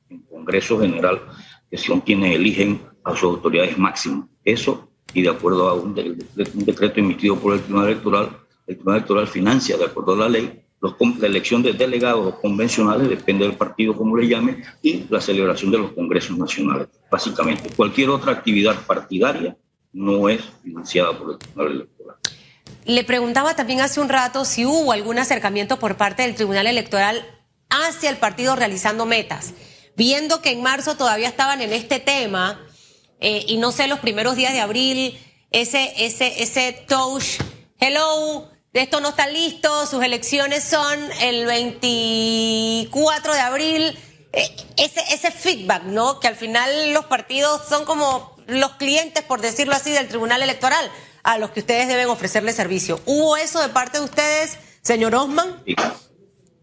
en 0.10 0.22
Congreso 0.24 0.80
General, 0.80 1.22
que 1.70 1.78
son 1.78 2.02
quienes 2.02 2.36
eligen 2.36 2.82
a 3.04 3.12
sus 3.12 3.24
autoridades 3.24 3.78
máximas. 3.78 4.28
Eso, 4.44 4.90
y 5.14 5.22
de 5.22 5.30
acuerdo 5.30 5.70
a 5.70 5.76
un, 5.76 5.94
decreto 5.94 7.00
emitido 7.00 7.38
por 7.38 7.54
el 7.54 7.62
Tribunal 7.62 7.90
Electoral, 7.90 8.38
el 8.68 8.76
Tribunal 8.76 8.98
Electoral 8.98 9.28
financia, 9.28 9.78
de 9.78 9.86
acuerdo 9.86 10.14
a 10.14 10.18
la 10.18 10.30
ley, 10.30 10.62
la 11.20 11.28
elección 11.28 11.64
de 11.64 11.74
delegados 11.74 12.36
convencionales 12.36 13.10
depende 13.10 13.46
del 13.46 13.56
partido, 13.56 13.96
como 13.96 14.18
le 14.18 14.28
llame, 14.28 14.64
y 14.82 15.06
la 15.10 15.22
celebración 15.22 15.72
de 15.72 15.78
los 15.78 15.94
congresos 15.94 16.38
nacionales. 16.38 16.88
Básicamente, 17.10 17.70
cualquier 17.76 18.10
otra 18.10 18.34
actividad 18.34 18.76
partidaria 18.86 19.56
no 19.94 20.28
es 20.28 20.42
financiada 20.62 21.18
por 21.18 21.32
el 21.32 21.38
Tribunal 21.38 21.72
Electoral. 21.72 22.18
Le 22.86 23.04
preguntaba 23.06 23.56
también 23.56 23.80
hace 23.80 24.02
un 24.02 24.10
rato 24.10 24.44
si 24.44 24.66
hubo 24.66 24.92
algún 24.92 25.18
acercamiento 25.20 25.80
por 25.80 25.96
parte 25.96 26.24
del 26.24 26.36
Tribunal 26.36 26.68
Electoral 26.68 27.26
hacia 27.70 28.10
el 28.10 28.18
partido 28.18 28.56
realizando 28.56 29.06
metas. 29.06 29.54
Viendo 29.96 30.42
que 30.42 30.52
en 30.52 30.64
marzo 30.64 30.98
todavía 30.98 31.30
estaban 31.30 31.62
en 31.62 31.72
este 31.72 32.00
tema, 32.00 32.60
eh, 33.22 33.46
y 33.48 33.58
no 33.58 33.72
sé, 33.72 33.88
los 33.88 34.00
primeros 34.00 34.36
días 34.36 34.52
de 34.52 34.60
abril, 34.60 35.18
ese, 35.52 35.94
ese, 35.98 36.44
ese 36.44 36.84
touch, 36.88 37.40
hello, 37.80 38.50
esto 38.74 39.00
no 39.00 39.10
está 39.10 39.28
listo, 39.28 39.86
sus 39.86 40.04
elecciones 40.04 40.64
son 40.64 41.00
el 41.22 41.46
24 41.46 43.34
de 43.34 43.40
abril. 43.40 43.98
Eh, 44.32 44.50
ese, 44.78 45.00
ese 45.14 45.30
feedback, 45.30 45.84
¿no? 45.84 46.20
Que 46.20 46.28
al 46.28 46.36
final 46.36 46.92
los 46.92 47.06
partidos 47.06 47.62
son 47.70 47.86
como 47.86 48.36
los 48.48 48.72
clientes, 48.72 49.24
por 49.24 49.42
decirlo 49.42 49.74
así, 49.76 49.92
del 49.92 50.08
Tribunal 50.08 50.42
Electoral, 50.42 50.90
a 51.22 51.38
los 51.38 51.52
que 51.52 51.60
ustedes 51.60 51.88
deben 51.88 52.08
ofrecerle 52.08 52.52
servicio. 52.52 53.00
¿Hubo 53.06 53.38
eso 53.38 53.62
de 53.62 53.70
parte 53.70 54.00
de 54.00 54.06
ustedes, 54.06 54.58
señor 54.82 55.14
Osman? 55.14 55.62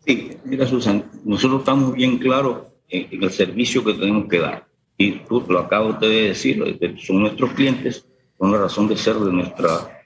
Sí, 0.05 0.37
mira, 0.45 0.67
Susan, 0.67 1.09
nosotros 1.25 1.61
estamos 1.61 1.95
bien 1.95 2.19
claros 2.19 2.67
en, 2.89 3.23
el 3.23 3.31
servicio 3.31 3.85
que 3.85 3.95
tenemos 3.95 4.29
que 4.29 4.39
dar. 4.39 4.67
Y 4.99 5.13
tú 5.21 5.45
lo 5.49 5.61
acabas 5.61 6.01
de 6.01 6.09
decir, 6.09 6.63
son 7.07 7.21
nuestros 7.21 7.53
clientes, 7.53 8.05
son 8.39 8.53
la 8.53 8.59
razón 8.59 8.89
de 8.89 8.97
ser 8.97 9.15
de 9.15 9.33
nuestra 9.33 10.00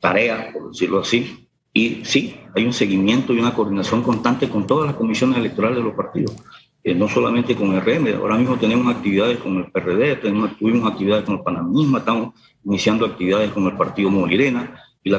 tarea, 0.00 0.50
por 0.52 0.70
decirlo 0.70 1.00
así. 1.00 1.48
Y 1.72 2.04
sí, 2.04 2.36
hay 2.54 2.64
un 2.64 2.72
seguimiento 2.72 3.32
y 3.32 3.38
una 3.38 3.54
coordinación 3.54 4.02
constante 4.02 4.48
con 4.48 4.66
todas 4.66 4.86
las 4.86 4.96
comisiones 4.96 5.38
electorales 5.38 5.78
de 5.78 5.84
los 5.84 5.94
partidos, 5.94 6.34
eh, 6.82 6.94
no 6.94 7.08
solamente 7.08 7.54
con 7.54 7.72
el 7.74 7.80
RM. 7.80 8.16
Ahora 8.16 8.36
mismo 8.36 8.56
tenemos 8.56 8.92
actividades 8.94 9.38
con 9.38 9.58
el 9.58 9.70
PRD, 9.70 10.16
tenemos, 10.16 10.56
tuvimos 10.58 10.90
actividades 10.90 11.24
con 11.24 11.36
el 11.36 11.42
Panamismo, 11.42 11.98
estamos 11.98 12.34
iniciando 12.64 13.06
actividades 13.06 13.52
con 13.52 13.66
el 13.66 13.76
Partido 13.76 14.10
Morirena. 14.10 14.82
Y 15.04 15.12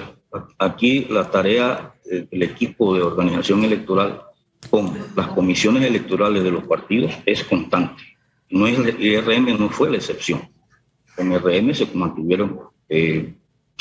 aquí 0.57 1.05
la 1.09 1.29
tarea 1.31 1.93
del 2.03 2.43
equipo 2.43 2.93
de 2.93 3.01
organización 3.01 3.63
electoral 3.63 4.21
con 4.69 4.93
las 5.15 5.27
comisiones 5.27 5.83
electorales 5.83 6.43
de 6.43 6.51
los 6.51 6.63
partidos 6.65 7.13
es 7.25 7.43
constante. 7.43 8.03
No 8.49 8.67
es, 8.67 8.77
el 8.77 9.01
IRM 9.01 9.57
no 9.57 9.69
fue 9.69 9.89
la 9.89 9.97
excepción. 9.97 10.41
En 11.17 11.31
el 11.31 11.41
RM 11.41 11.73
se 11.73 11.87
mantuvieron 11.93 12.59
eh, 12.89 13.33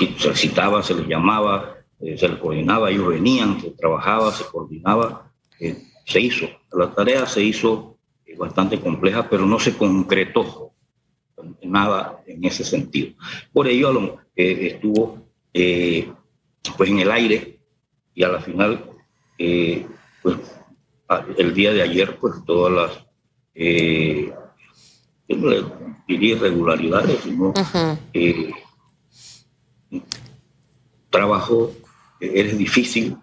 se 0.06 0.34
citaba, 0.34 0.82
se 0.82 0.94
les 0.94 1.06
llamaba, 1.06 1.76
eh, 2.00 2.16
se 2.16 2.28
les 2.28 2.38
coordinaba, 2.38 2.90
ellos 2.90 3.08
venían, 3.08 3.60
se 3.60 3.70
trabajaba, 3.70 4.32
se 4.32 4.44
coordinaba, 4.44 5.30
eh, 5.58 5.76
se 6.06 6.20
hizo. 6.20 6.46
La 6.72 6.94
tarea 6.94 7.26
se 7.26 7.42
hizo 7.42 7.98
eh, 8.26 8.36
bastante 8.36 8.80
compleja, 8.80 9.28
pero 9.28 9.44
no 9.44 9.58
se 9.58 9.76
concretó 9.76 10.72
nada 11.62 12.22
en 12.26 12.44
ese 12.44 12.64
sentido. 12.64 13.14
Por 13.52 13.66
ello 13.66 14.18
estuvo 14.34 15.26
pues 15.52 16.90
en 16.90 16.98
el 16.98 17.10
aire 17.10 17.60
y 18.14 18.22
a 18.22 18.28
la 18.28 18.40
final, 18.40 18.84
pues, 20.22 20.36
el 21.38 21.54
día 21.54 21.72
de 21.72 21.82
ayer, 21.82 22.18
pues 22.18 22.34
todas 22.44 22.72
las 22.72 23.04
irregularidades, 26.06 27.26
¿no? 27.26 27.54
Trabajo 31.10 31.72
eh, 32.20 32.32
es 32.34 32.56
difícil, 32.56 33.16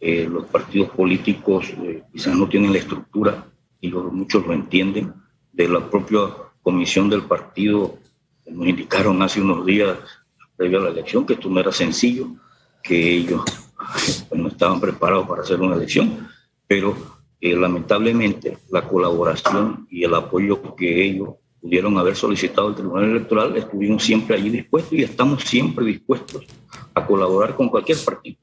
eh, 0.00 0.28
los 0.30 0.46
partidos 0.46 0.90
políticos 0.90 1.66
eh, 1.82 2.02
quizás 2.12 2.34
no 2.36 2.48
tienen 2.48 2.72
la 2.72 2.78
estructura, 2.78 3.46
y 3.80 3.90
muchos 3.90 4.46
lo 4.46 4.52
entienden, 4.52 5.14
de 5.52 5.68
la 5.68 5.88
propia 5.88 6.18
comisión 6.62 7.08
del 7.08 7.22
partido, 7.22 7.98
nos 8.46 8.66
indicaron 8.66 9.22
hace 9.22 9.40
unos 9.40 9.64
días, 9.64 9.96
previo 10.56 10.80
a 10.80 10.84
la 10.84 10.90
elección, 10.90 11.24
que 11.24 11.34
esto 11.34 11.48
no 11.48 11.60
era 11.60 11.70
sencillo, 11.70 12.26
que 12.82 13.12
ellos 13.12 13.42
no 14.34 14.48
estaban 14.48 14.80
preparados 14.80 15.28
para 15.28 15.42
hacer 15.42 15.60
una 15.60 15.76
elección, 15.76 16.28
pero 16.66 16.96
lamentablemente 17.40 18.58
la 18.70 18.82
colaboración 18.82 19.86
y 19.90 20.02
el 20.02 20.14
apoyo 20.14 20.74
que 20.74 21.04
ellos 21.04 21.36
pudieron 21.60 21.98
haber 21.98 22.16
solicitado 22.16 22.68
al 22.68 22.74
Tribunal 22.74 23.10
Electoral, 23.10 23.56
estuvimos 23.56 24.02
siempre 24.02 24.36
allí 24.36 24.50
dispuestos 24.50 24.92
y 24.92 25.02
estamos 25.02 25.42
siempre 25.42 25.84
dispuestos 25.84 26.46
a 26.94 27.04
colaborar 27.04 27.54
con 27.56 27.68
cualquier 27.68 27.98
partido. 28.04 28.38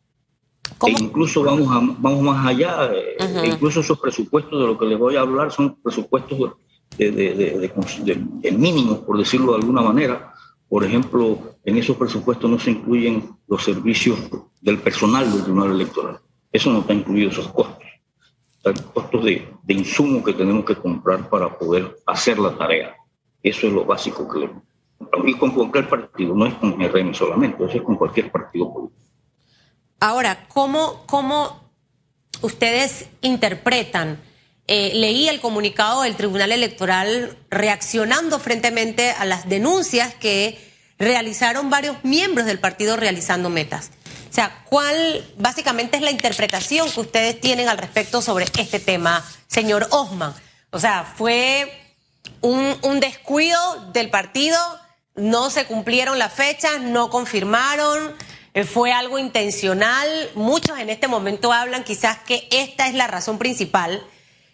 E 0.85 0.91
incluso 0.91 1.43
vamos, 1.43 1.67
a, 1.69 1.79
vamos 1.99 2.21
más 2.21 2.45
allá, 2.45 2.91
eh, 2.93 3.15
e 3.43 3.47
incluso 3.47 3.79
esos 3.79 3.99
presupuestos 3.99 4.59
de 4.59 4.67
lo 4.67 4.77
que 4.77 4.85
les 4.85 4.99
voy 4.99 5.15
a 5.15 5.21
hablar 5.21 5.51
son 5.51 5.75
presupuestos 5.75 6.51
de, 6.97 7.11
de, 7.11 8.51
mínimos, 8.51 8.99
por 8.99 9.17
decirlo 9.17 9.53
de 9.53 9.59
alguna 9.59 9.81
manera. 9.81 10.33
Por 10.67 10.83
ejemplo, 10.83 11.55
en 11.63 11.77
esos 11.77 11.95
presupuestos 11.95 12.49
no 12.49 12.59
se 12.59 12.71
incluyen 12.71 13.29
los 13.47 13.63
servicios 13.63 14.17
del 14.61 14.79
personal 14.79 15.31
del 15.31 15.43
Tribunal 15.43 15.71
Electoral. 15.71 16.19
Eso 16.51 16.71
no 16.71 16.79
está 16.79 16.93
incluido, 16.93 17.29
esos 17.29 17.47
costos. 17.49 17.85
Los 18.63 18.81
costos 18.81 19.23
de, 19.23 19.47
de 19.63 19.73
insumos 19.73 20.23
que 20.23 20.33
tenemos 20.33 20.65
que 20.65 20.75
comprar 20.75 21.29
para 21.29 21.57
poder 21.57 21.95
hacer 22.05 22.39
la 22.39 22.57
tarea. 22.57 22.95
Eso 23.45 23.67
es 23.67 23.73
lo 23.73 23.85
básico 23.85 24.27
que. 24.27 24.49
Y 25.27 25.35
con 25.35 25.51
cualquier 25.51 25.87
partido, 25.87 26.33
no 26.33 26.47
es 26.47 26.55
con 26.55 26.79
RM 26.79 27.13
solamente, 27.13 27.63
eso 27.63 27.77
es 27.77 27.83
con 27.83 27.95
cualquier 27.95 28.31
partido 28.31 28.73
político. 28.73 29.01
Ahora, 29.99 30.47
¿cómo, 30.47 31.03
cómo 31.05 31.69
ustedes 32.41 33.07
interpretan? 33.21 34.19
Eh, 34.67 34.93
leí 34.95 35.29
el 35.29 35.41
comunicado 35.41 36.01
del 36.01 36.15
Tribunal 36.15 36.51
Electoral 36.51 37.37
reaccionando 37.51 38.39
frentemente 38.39 39.11
a 39.11 39.25
las 39.25 39.47
denuncias 39.47 40.15
que 40.15 40.57
realizaron 40.97 41.69
varios 41.69 42.03
miembros 42.03 42.47
del 42.47 42.57
partido 42.57 42.95
realizando 42.97 43.51
metas. 43.51 43.91
O 44.27 44.33
sea, 44.33 44.63
¿cuál 44.65 45.23
básicamente 45.37 45.97
es 45.97 46.03
la 46.03 46.09
interpretación 46.09 46.89
que 46.89 46.99
ustedes 46.99 47.39
tienen 47.39 47.69
al 47.69 47.77
respecto 47.77 48.23
sobre 48.23 48.45
este 48.45 48.79
tema, 48.79 49.23
señor 49.45 49.87
Osman? 49.91 50.33
O 50.71 50.79
sea, 50.79 51.03
fue 51.03 51.84
un, 52.41 52.99
descuido 52.99 53.59
del 53.91 54.09
partido, 54.09 54.57
no 55.15 55.49
se 55.49 55.65
cumplieron 55.65 56.19
las 56.19 56.33
fechas, 56.33 56.81
no 56.81 57.09
confirmaron, 57.09 58.15
eh, 58.53 58.63
fue 58.63 58.91
algo 58.91 59.17
intencional. 59.19 60.07
Muchos 60.35 60.77
en 60.79 60.89
este 60.89 61.07
momento 61.07 61.51
hablan 61.51 61.83
quizás 61.83 62.19
que 62.19 62.47
esta 62.51 62.87
es 62.87 62.93
la 62.93 63.07
razón 63.07 63.37
principal 63.37 64.05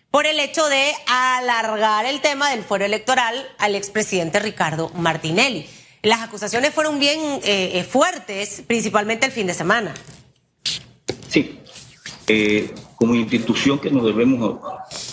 por 0.10 0.26
el 0.26 0.40
hecho 0.40 0.68
de 0.68 0.92
alargar 1.08 2.06
el 2.06 2.22
tema 2.22 2.50
del 2.52 2.64
fuero 2.64 2.86
electoral 2.86 3.48
al 3.58 3.76
expresidente 3.76 4.40
Ricardo 4.40 4.90
Martinelli. 4.96 5.68
Las 6.02 6.22
acusaciones 6.22 6.74
fueron 6.74 7.00
bien 7.00 7.20
eh, 7.44 7.72
eh, 7.80 7.84
fuertes, 7.84 8.64
principalmente 8.68 9.26
el 9.26 9.32
fin 9.32 9.48
de 9.48 9.54
semana. 9.54 9.94
Sí, 11.30 11.60
como 13.02 13.16
institución 13.16 13.80
que 13.80 13.90
nos 13.90 14.06
debemos 14.06 14.60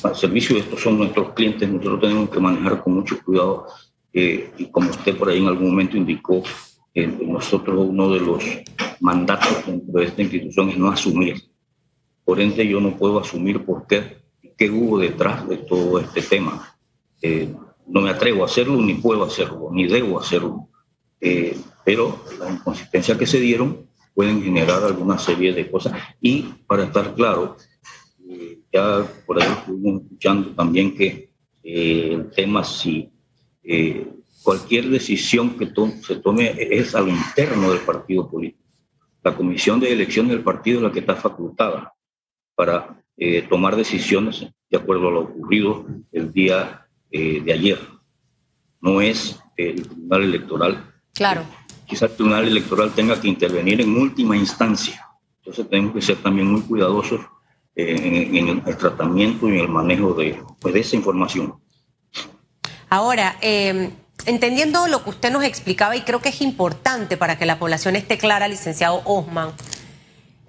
al 0.03 0.15
servicio 0.15 0.55
de 0.55 0.61
estos 0.61 0.79
son 0.79 0.99
nuestros 0.99 1.33
clientes, 1.33 1.67
nosotros 1.67 2.03
tenemos 2.03 2.29
que 2.29 2.39
manejar 2.39 2.83
con 2.83 2.93
mucho 2.93 3.19
cuidado 3.25 3.67
eh, 4.13 4.53
y 4.59 4.67
como 4.67 4.91
usted 4.91 5.17
por 5.17 5.31
ahí 5.31 5.39
en 5.39 5.47
algún 5.47 5.71
momento 5.71 5.97
indicó, 5.97 6.43
eh, 6.93 7.07
nosotros 7.07 7.87
uno 7.89 8.13
de 8.13 8.21
los 8.21 8.45
mandatos 9.01 9.65
de 9.67 10.05
esta 10.05 10.21
institución 10.21 10.69
es 10.69 10.77
no 10.77 10.91
asumir. 10.91 11.43
Por 12.27 12.43
ende 12.43 12.69
yo 12.69 12.79
no 12.79 12.95
puedo 12.95 13.21
asumir 13.21 13.65
por 13.65 13.87
qué, 13.87 14.19
qué 14.59 14.71
hubo 14.71 14.99
detrás 14.99 15.49
de 15.49 15.57
todo 15.57 15.99
este 15.99 16.21
tema. 16.21 16.77
Eh, 17.23 17.55
no 17.87 18.03
me 18.03 18.11
atrevo 18.11 18.43
a 18.43 18.47
hacerlo, 18.49 18.83
ni 18.83 18.97
puedo 18.97 19.25
hacerlo, 19.25 19.71
ni 19.73 19.87
debo 19.87 20.21
hacerlo. 20.21 20.69
pero 21.87 22.21
las 22.39 22.51
inconsistencias 22.53 23.17
que 23.17 23.25
se 23.25 23.41
dieron 23.41 23.89
pueden 24.19 24.43
generar 24.43 24.83
alguna 24.83 25.17
serie 25.17 25.53
de 25.53 25.71
cosas. 25.71 25.93
Y 26.21 26.43
para 26.67 26.83
estar 26.83 27.15
claro, 27.15 27.57
ya 28.73 29.07
por 29.27 29.43
ahí 29.43 29.49
estuvimos 29.51 30.03
escuchando 30.03 30.51
también 30.55 30.95
que 30.95 31.31
eh, 31.63 32.13
el 32.13 32.31
tema 32.31 32.65
si 32.65 33.11
eh, 33.63 34.07
cualquier 34.43 34.89
decisión 34.89 35.57
que 35.59 35.71
se 36.03 36.17
tome 36.17 36.55
es 36.59 36.95
a 36.95 37.01
lo 37.01 37.09
interno 37.09 37.71
del 37.71 37.81
partido 37.81 38.31
político. 38.31 38.63
La 39.23 39.35
comisión 39.35 39.81
de 39.81 39.93
elección 39.93 40.29
del 40.29 40.43
partido 40.43 40.79
es 40.79 40.85
la 40.85 40.93
que 40.93 41.01
está 41.01 41.17
facultada 41.17 41.93
para 42.55 43.03
eh, 43.17 43.43
tomar 43.43 43.77
decisiones 43.77 44.47
de 44.71 44.77
acuerdo 44.77 45.09
a 45.09 45.13
lo 45.13 45.21
ocurrido 45.23 45.87
el 46.13 46.33
día 46.33 46.85
de 47.11 47.53
ayer. 47.53 47.79
No 48.83 49.01
es 49.01 49.41
el 49.57 49.83
Tribunal 49.89 50.23
Electoral. 50.25 50.95
Claro. 51.15 51.43
Quizás 51.87 52.11
el 52.11 52.17
Tribunal 52.17 52.47
Electoral 52.47 52.93
tenga 52.95 53.19
que 53.19 53.29
intervenir 53.29 53.81
en 53.81 53.97
última 53.97 54.37
instancia. 54.37 55.03
Entonces 55.39 55.69
tenemos 55.71 55.95
que 55.95 56.03
ser 56.03 56.17
también 56.17 56.47
muy 56.49 56.61
cuidadosos 56.61 57.23
en, 57.79 58.63
el 58.67 58.77
tratamiento 58.77 59.49
y 59.49 59.53
en 59.53 59.61
el 59.61 59.69
manejo 59.69 60.13
de, 60.15 60.43
pues, 60.61 60.75
de 60.75 60.81
esa 60.81 60.97
información. 60.97 61.55
Ahora, 62.91 63.37
eh, 63.41 63.91
entendiendo 64.27 64.87
lo 64.89 65.05
que 65.05 65.11
usted 65.11 65.31
nos 65.31 65.45
explicaba, 65.45 65.95
y 65.97 66.03
creo 66.03 66.21
que 66.21 66.31
es 66.31 66.41
importante 66.41 67.17
para 67.17 67.39
que 67.39 67.47
la 67.47 67.59
población 67.59 67.97
esté 67.97 68.19
clara, 68.19 68.49
licenciado 68.49 69.03
Osman, 69.05 69.53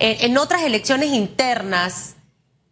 en 0.02 0.38
otras 0.38 0.64
elecciones 0.64 1.10
internas 1.12 2.16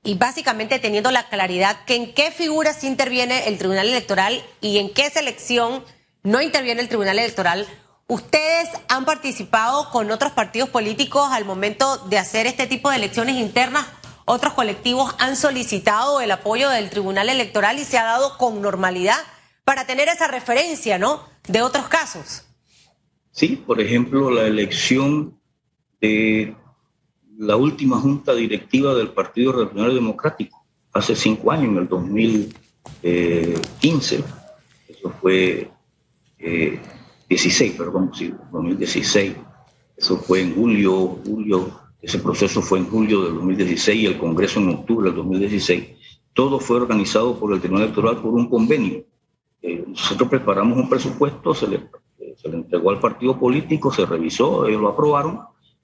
y 0.08 0.16
básicamente 0.16 0.80
teniendo 0.80 1.12
la 1.12 1.28
claridad 1.28 1.84
que 1.86 1.96
en 1.96 2.14
qué 2.14 2.32
figuras 2.32 2.86
interviene 2.86 3.50
el 3.50 3.58
Tribunal 3.58 3.90
Electoral 3.90 4.42
y 4.62 4.78
en 4.78 4.94
qué 4.94 5.10
selección 5.10 5.84
no 6.24 6.42
interviene 6.42 6.80
el 6.80 6.88
Tribunal 6.88 7.20
Electoral, 7.20 7.68
¿ustedes 8.08 8.70
han 8.88 9.04
participado 9.04 9.90
con 9.92 10.10
otros 10.10 10.32
partidos 10.32 10.70
políticos 10.70 11.28
al 11.34 11.44
momento 11.44 11.98
de 12.08 12.18
hacer 12.18 12.48
este 12.48 12.68
tipo 12.68 12.90
de 12.90 12.96
elecciones 12.96 13.36
internas? 13.36 13.86
¿Otros 14.30 14.56
colectivos 14.56 15.16
han 15.20 15.38
solicitado 15.38 16.20
el 16.20 16.32
apoyo 16.32 16.70
del 16.70 16.90
Tribunal 16.90 17.30
Electoral 17.30 17.80
y 17.80 17.86
se 17.86 17.98
ha 17.98 18.04
dado 18.04 18.38
con 18.38 18.62
normalidad 18.62 19.16
para 19.64 19.88
tener 19.88 20.10
esa 20.10 20.28
referencia, 20.28 21.00
¿no? 21.00 21.22
De 21.48 21.62
otros 21.62 21.88
casos. 21.88 22.44
Sí, 23.32 23.56
por 23.56 23.80
ejemplo, 23.80 24.30
la 24.30 24.46
elección 24.46 25.40
de 26.02 26.54
la 27.38 27.56
última 27.56 28.02
junta 28.02 28.36
directiva 28.36 28.94
del 28.96 29.12
Partido 29.12 29.54
Regional 29.54 29.96
Democrático, 29.96 30.62
hace 30.92 31.16
cinco 31.16 31.50
años, 31.50 31.70
en 31.70 31.78
el 31.78 31.88
2015. 31.88 34.26
Eso 34.90 35.14
fue 35.22 35.72
16, 37.30 37.72
eh, 37.72 37.76
perdón, 37.78 38.12
sí, 38.14 38.34
2016. 38.52 39.38
Eso 39.96 40.18
fue 40.18 40.42
en 40.42 40.54
julio, 40.54 41.18
julio, 41.26 41.87
ese 42.02 42.20
proceso 42.20 42.62
fue 42.62 42.80
en 42.80 42.86
julio 42.86 43.24
del 43.24 43.36
2016 43.36 44.02
y 44.02 44.06
el 44.06 44.18
Congreso 44.18 44.60
en 44.60 44.70
octubre 44.70 45.10
del 45.10 45.16
2016. 45.18 45.88
Todo 46.34 46.60
fue 46.60 46.78
organizado 46.78 47.40
por 47.40 47.54
el 47.54 47.60
Tribunal 47.60 47.86
Electoral 47.86 48.22
por 48.22 48.34
un 48.34 48.50
convenio. 48.50 49.04
Eh, 49.62 49.84
nosotros 49.88 50.30
preparamos 50.30 50.78
un 50.78 50.90
presupuesto, 50.90 51.54
se 51.54 51.68
le, 51.68 51.90
se 52.36 52.50
le 52.50 52.58
entregó 52.58 52.92
al 52.92 53.00
partido 53.00 53.40
político, 53.40 53.92
se 53.92 54.06
revisó, 54.06 54.68
ellos 54.68 54.82
lo 54.82 54.90
aprobaron 54.90 55.42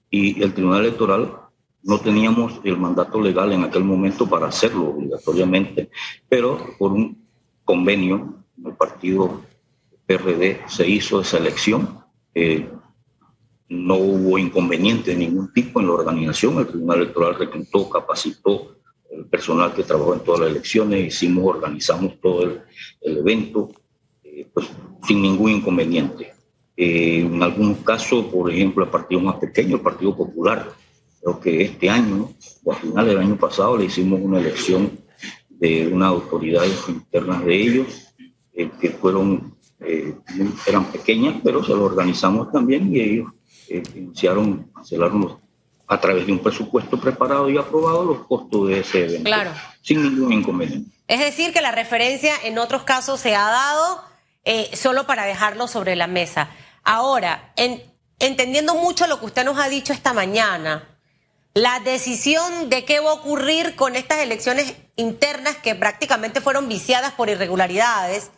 y 0.08 0.40
el 0.42 0.54
Tribunal 0.54 0.80
Electoral 0.84 1.32
no 1.82 1.98
teníamos 1.98 2.60
el 2.64 2.78
mandato 2.78 3.20
legal 3.20 3.52
en 3.52 3.64
aquel 3.64 3.84
momento 3.84 4.26
para 4.26 4.46
hacerlo 4.46 4.90
obligatoriamente, 4.90 5.90
pero 6.28 6.58
por 6.78 6.92
un 6.92 7.24
convenio, 7.64 8.36
el 8.64 8.72
partido 8.74 9.42
PRD 10.06 10.60
se 10.66 10.88
hizo 10.88 11.20
esa 11.20 11.38
elección. 11.38 12.00
Eh, 12.34 12.68
no 13.68 13.96
hubo 13.96 14.38
inconveniente 14.38 15.12
de 15.12 15.18
ningún 15.18 15.52
tipo 15.52 15.80
en 15.80 15.86
la 15.86 15.94
organización. 15.94 16.58
El 16.58 16.66
Tribunal 16.66 17.02
Electoral 17.02 17.34
reclutó, 17.36 17.88
capacitó 17.88 18.76
el 19.10 19.26
personal 19.26 19.72
que 19.72 19.84
trabajó 19.84 20.14
en 20.14 20.20
todas 20.20 20.40
las 20.40 20.50
elecciones, 20.50 21.06
hicimos, 21.06 21.44
organizamos 21.44 22.20
todo 22.20 22.42
el, 22.42 22.62
evento, 23.00 23.70
eh, 24.22 24.48
pues 24.52 24.66
sin 25.06 25.22
ningún 25.22 25.52
inconveniente. 25.52 26.32
Eh, 26.76 27.20
en 27.20 27.42
algunos 27.42 27.78
casos, 27.78 28.26
por 28.26 28.50
ejemplo, 28.50 28.84
el 28.84 28.90
partido 28.90 29.20
más 29.20 29.36
pequeño, 29.36 29.76
el 29.76 29.82
Partido 29.82 30.16
Popular, 30.16 30.68
Creo 31.24 31.40
que 31.40 31.62
este 31.62 31.88
año, 31.88 32.34
o 32.64 32.72
a 32.72 32.76
finales 32.76 33.14
del 33.14 33.22
año 33.24 33.36
pasado, 33.36 33.78
le 33.78 33.86
hicimos 33.86 34.20
una 34.20 34.40
elección 34.40 34.90
de 35.48 35.86
unas 35.86 36.10
autoridades 36.10 36.86
internas 36.86 37.42
de 37.46 37.62
ellos, 37.62 38.14
eh, 38.52 38.68
que 38.78 38.90
fueron, 38.90 39.54
eh, 39.80 40.14
eran 40.66 40.84
pequeñas, 40.92 41.36
pero 41.42 41.64
se 41.64 41.70
lo 41.70 41.84
organizamos 41.84 42.52
también 42.52 42.94
y 42.94 43.00
ellos 43.00 43.32
eh, 43.78 43.82
iniciaron, 43.94 44.70
cancelaron 44.74 45.40
a 45.86 46.00
través 46.00 46.26
de 46.26 46.32
un 46.32 46.38
presupuesto 46.38 46.98
preparado 46.98 47.48
y 47.50 47.58
aprobado 47.58 48.04
los 48.04 48.26
costos 48.26 48.68
de 48.68 48.80
ese 48.80 49.04
evento. 49.04 49.24
Claro. 49.24 49.50
Sin 49.82 50.02
ningún 50.02 50.32
inconveniente. 50.32 50.90
Es 51.08 51.20
decir, 51.20 51.52
que 51.52 51.60
la 51.60 51.72
referencia 51.72 52.34
en 52.44 52.58
otros 52.58 52.84
casos 52.84 53.20
se 53.20 53.34
ha 53.34 53.44
dado 53.44 54.02
solo 54.74 55.06
para 55.06 55.24
dejarlo 55.24 55.68
sobre 55.68 55.96
la 55.96 56.06
mesa. 56.06 56.50
Ahora, 56.82 57.52
entendiendo 58.18 58.74
mucho 58.74 59.06
lo 59.06 59.18
que 59.18 59.26
usted 59.26 59.44
nos 59.44 59.58
ha 59.58 59.68
dicho 59.68 59.92
esta 59.92 60.12
mañana, 60.12 60.88
la 61.54 61.78
decisión 61.80 62.68
de 62.68 62.84
qué 62.84 62.98
va 62.98 63.10
a 63.10 63.14
ocurrir 63.14 63.76
con 63.76 63.94
estas 63.94 64.18
elecciones 64.18 64.74
internas 64.96 65.56
que 65.56 65.76
prácticamente 65.76 66.40
fueron 66.40 66.68
viciadas 66.68 67.12
por 67.12 67.30
irregularidades, 67.30 68.30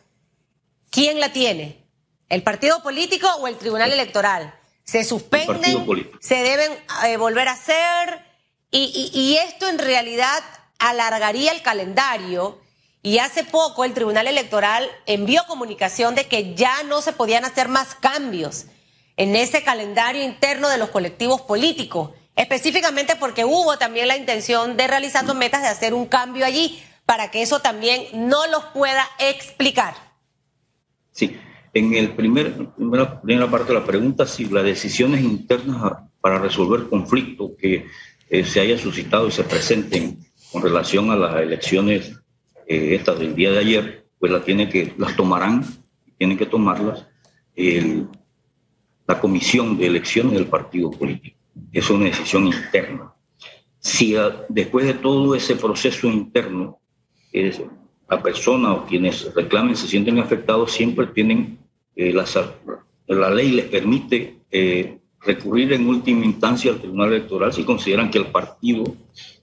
¿quién 0.91 1.19
la 1.19 1.33
tiene? 1.33 1.83
¿El 2.29 2.43
partido 2.43 2.83
político 2.83 3.27
o 3.41 3.47
el 3.47 3.57
tribunal 3.57 3.91
electoral? 3.91 4.55
¿Se 4.87 5.05
suspenden? 5.05 5.87
¿Se 6.21 6.37
deben 6.37 6.73
eh, 7.07 7.17
volver 7.17 7.49
a 7.49 7.53
hacer? 7.53 8.25
y 8.71 9.39
esto 9.39 9.69
en 9.71 9.79
realidad 9.79 10.43
alargaría 10.79 11.53
el 11.53 11.63
calendario. 11.63 12.61
Y 13.03 13.19
hace 13.19 13.45
poco 13.45 13.85
el 13.85 13.95
Tribunal 13.95 14.27
Electoral 14.27 14.87
envió 15.07 15.45
comunicación 15.47 16.15
de 16.15 16.27
que 16.27 16.55
ya 16.55 16.83
no 16.83 17.01
se 17.01 17.13
podían 17.13 17.45
hacer 17.45 17.69
más 17.69 17.95
cambios 17.95 18.67
en 19.17 19.37
ese 19.37 19.63
calendario 19.63 20.23
interno 20.25 20.69
de 20.69 20.77
los 20.77 20.91
colectivos 20.91 21.41
políticos 21.41 22.11
específicamente 22.37 23.17
porque 23.17 23.45
hubo 23.45 23.79
también 23.79 24.09
la 24.09 24.17
intención 24.17 24.77
de 24.77 24.87
realizando 24.87 25.35
metas 25.35 25.63
de 25.63 25.69
hacer 25.69 25.95
un 25.95 26.07
cambio 26.07 26.45
allí 26.45 26.83
para 27.07 27.31
que 27.31 27.43
eso 27.43 27.61
también 27.61 28.07
no 28.13 28.47
los 28.49 28.65
pueda 28.67 29.09
explicar. 29.19 29.95
Sí, 31.13 31.41
en 31.79 31.95
el 31.95 32.11
primer, 32.11 32.55
primera, 32.77 33.21
primera 33.21 33.51
parte 33.51 33.73
de 33.73 33.79
la 33.79 33.85
pregunta, 33.85 34.27
si 34.27 34.47
las 34.47 34.65
decisiones 34.65 35.23
internas 35.23 35.93
para 36.21 36.39
resolver 36.39 36.89
conflictos 36.89 37.53
que 37.59 37.87
eh, 38.29 38.45
se 38.45 38.61
haya 38.61 38.79
suscitado 38.79 39.29
y 39.29 39.33
se 39.33 39.45
presenten 39.45 40.19
con 40.51 40.63
relación 40.63 41.11
a 41.11 41.17
las 41.17 41.37
elecciones 41.37 42.13
eh, 42.67 42.95
estas 42.95 43.19
del 43.19 43.35
día 43.35 43.53
de 43.53 43.59
ayer, 43.59 44.07
pues 44.19 44.33
las 44.33 44.45
tiene 44.45 44.69
que 44.69 44.95
las 44.99 45.15
tomarán, 45.17 45.65
tienen 46.19 46.39
que 46.39 46.47
tomarlas 46.47 47.07
la 49.07 49.19
comisión 49.19 49.79
de 49.79 49.87
elecciones 49.87 50.35
del 50.35 50.47
partido 50.47 50.91
político 50.91 51.37
es 51.73 51.91
una 51.91 52.07
decisión 52.07 52.47
interna. 52.47 53.13
Si 53.79 54.15
después 54.49 54.87
de 54.87 54.95
todo 54.95 55.35
ese 55.35 55.57
proceso 55.57 56.09
interno, 56.09 56.81
es, 57.33 57.63
la 58.09 58.23
persona 58.23 58.73
o 58.73 58.87
quienes 58.87 59.33
reclamen 59.35 59.77
se 59.77 59.87
sienten 59.87 60.19
afectados, 60.19 60.73
siempre 60.73 61.07
tienen, 61.09 61.59
eh, 61.97 62.15
la, 63.09 63.31
ley 63.31 63.53
les 63.53 63.67
permite 63.67 64.41
eh, 64.51 64.99
recurrir 65.21 65.73
en 65.73 65.89
última 65.89 66.25
instancia 66.25 66.71
al 66.71 66.79
Tribunal 66.79 67.15
Electoral 67.15 67.53
si 67.53 67.65
consideran 67.65 68.11
que 68.11 68.19
el 68.19 68.27
partido, 68.27 68.85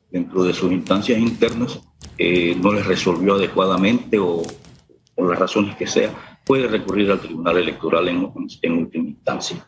dentro 0.09 0.43
de 0.43 0.53
sus 0.53 0.71
instancias 0.71 1.19
internas, 1.19 1.81
eh, 2.17 2.55
no 2.61 2.71
les 2.73 2.85
resolvió 2.85 3.35
adecuadamente 3.35 4.19
o 4.19 4.43
por 5.15 5.29
las 5.29 5.39
razones 5.39 5.75
que 5.75 5.87
sea, 5.87 6.39
puede 6.45 6.67
recurrir 6.67 7.11
al 7.11 7.19
Tribunal 7.19 7.57
Electoral 7.57 8.07
en, 8.07 8.31
en 8.61 8.77
última 8.77 9.09
instancia. 9.09 9.67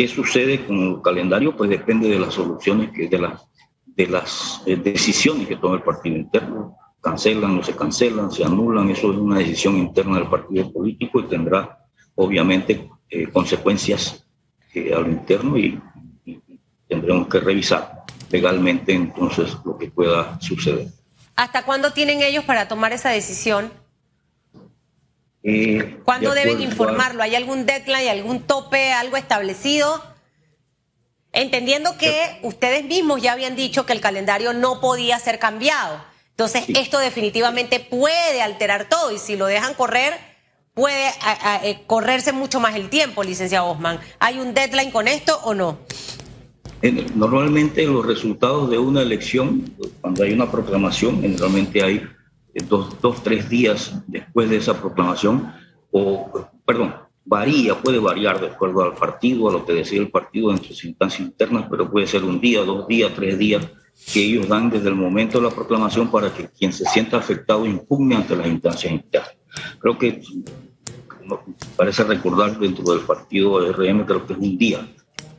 ¿Qué 0.00 0.08
sucede 0.08 0.64
con 0.64 0.78
el 0.78 1.02
calendario? 1.02 1.56
Pues 1.56 1.68
depende 1.68 2.08
de 2.08 2.18
las 2.18 2.34
soluciones, 2.34 2.90
que, 2.90 3.08
de, 3.08 3.18
las, 3.18 3.46
de 3.84 4.06
las 4.06 4.62
eh, 4.64 4.76
decisiones 4.76 5.48
que 5.48 5.56
toma 5.56 5.76
el 5.76 5.82
partido 5.82 6.16
interno. 6.16 6.76
Cancelan, 7.00 7.58
o 7.58 7.62
se 7.62 7.74
cancelan, 7.74 8.30
se 8.30 8.44
anulan, 8.44 8.90
eso 8.90 9.10
es 9.10 9.18
una 9.18 9.38
decisión 9.38 9.78
interna 9.78 10.18
del 10.18 10.28
partido 10.28 10.70
político 10.70 11.20
y 11.20 11.28
tendrá 11.28 11.78
obviamente 12.14 12.90
eh, 13.08 13.26
consecuencias 13.28 14.24
eh, 14.74 14.92
a 14.94 15.00
lo 15.00 15.08
interno 15.08 15.56
y, 15.56 15.80
tendremos 16.86 17.28
que 17.28 17.38
revisar 17.38 18.02
legalmente 18.30 18.92
entonces 18.92 19.56
lo 19.64 19.78
que 19.78 19.88
pueda 19.88 20.40
suceder. 20.40 20.88
¿Hasta 21.36 21.64
cuándo 21.64 21.92
tienen 21.92 22.20
ellos 22.20 22.44
para 22.44 22.66
tomar 22.66 22.92
esa 22.92 23.10
decisión? 23.10 23.72
¿Cuándo 26.04 26.34
deben 26.34 26.60
informarlo? 26.60 27.22
¿Hay 27.22 27.36
algún 27.36 27.64
deadline, 27.64 28.08
algún 28.08 28.42
tope, 28.42 28.92
algo 28.92 29.16
establecido? 29.16 30.02
Entendiendo 31.32 31.96
que 31.96 32.40
ustedes 32.42 32.84
mismos 32.84 33.22
ya 33.22 33.32
habían 33.32 33.54
dicho 33.54 33.86
que 33.86 33.92
el 33.92 34.00
calendario 34.00 34.52
no 34.52 34.80
podía 34.80 35.18
ser 35.20 35.38
cambiado. 35.38 36.09
Entonces, 36.40 36.64
esto 36.74 36.98
definitivamente 36.98 37.80
puede 37.80 38.40
alterar 38.40 38.88
todo 38.88 39.12
y 39.12 39.18
si 39.18 39.36
lo 39.36 39.44
dejan 39.44 39.74
correr, 39.74 40.14
puede 40.72 41.08
eh, 41.62 41.80
correrse 41.86 42.32
mucho 42.32 42.60
más 42.60 42.76
el 42.76 42.88
tiempo, 42.88 43.22
licenciado 43.22 43.66
Osman. 43.66 44.00
¿Hay 44.18 44.38
un 44.38 44.54
deadline 44.54 44.90
con 44.90 45.06
esto 45.06 45.38
o 45.44 45.52
no? 45.52 45.80
Normalmente 47.14 47.84
los 47.84 48.06
resultados 48.06 48.70
de 48.70 48.78
una 48.78 49.02
elección, 49.02 49.70
cuando 50.00 50.24
hay 50.24 50.32
una 50.32 50.50
proclamación, 50.50 51.20
generalmente 51.20 51.82
hay 51.82 52.08
dos, 52.66 52.98
dos, 53.02 53.22
tres 53.22 53.50
días 53.50 53.92
después 54.06 54.48
de 54.48 54.56
esa 54.56 54.80
proclamación, 54.80 55.52
o, 55.90 56.48
perdón, 56.64 56.94
varía, 57.22 57.74
puede 57.74 57.98
variar 57.98 58.40
de 58.40 58.46
acuerdo 58.46 58.82
al 58.82 58.94
partido, 58.94 59.50
a 59.50 59.52
lo 59.52 59.66
que 59.66 59.74
decide 59.74 60.00
el 60.00 60.10
partido 60.10 60.50
en 60.52 60.64
sus 60.64 60.86
instancias 60.86 61.20
internas, 61.20 61.66
pero 61.70 61.90
puede 61.90 62.06
ser 62.06 62.24
un 62.24 62.40
día, 62.40 62.62
dos 62.62 62.88
días, 62.88 63.12
tres 63.14 63.38
días 63.38 63.68
que 64.12 64.22
ellos 64.22 64.48
dan 64.48 64.70
desde 64.70 64.88
el 64.88 64.94
momento 64.94 65.38
de 65.38 65.48
la 65.48 65.54
proclamación 65.54 66.10
para 66.10 66.32
que 66.32 66.48
quien 66.48 66.72
se 66.72 66.84
sienta 66.84 67.18
afectado 67.18 67.66
impugne 67.66 68.16
ante 68.16 68.36
las 68.36 68.46
instancias 68.46 68.92
internas. 68.92 69.36
Creo 69.78 69.98
que 69.98 70.22
parece 71.76 72.04
recordar 72.04 72.58
dentro 72.58 72.92
del 72.92 73.00
partido 73.00 73.72
RM, 73.72 74.04
creo 74.04 74.26
que 74.26 74.32
es 74.32 74.38
un 74.38 74.58
día, 74.58 74.88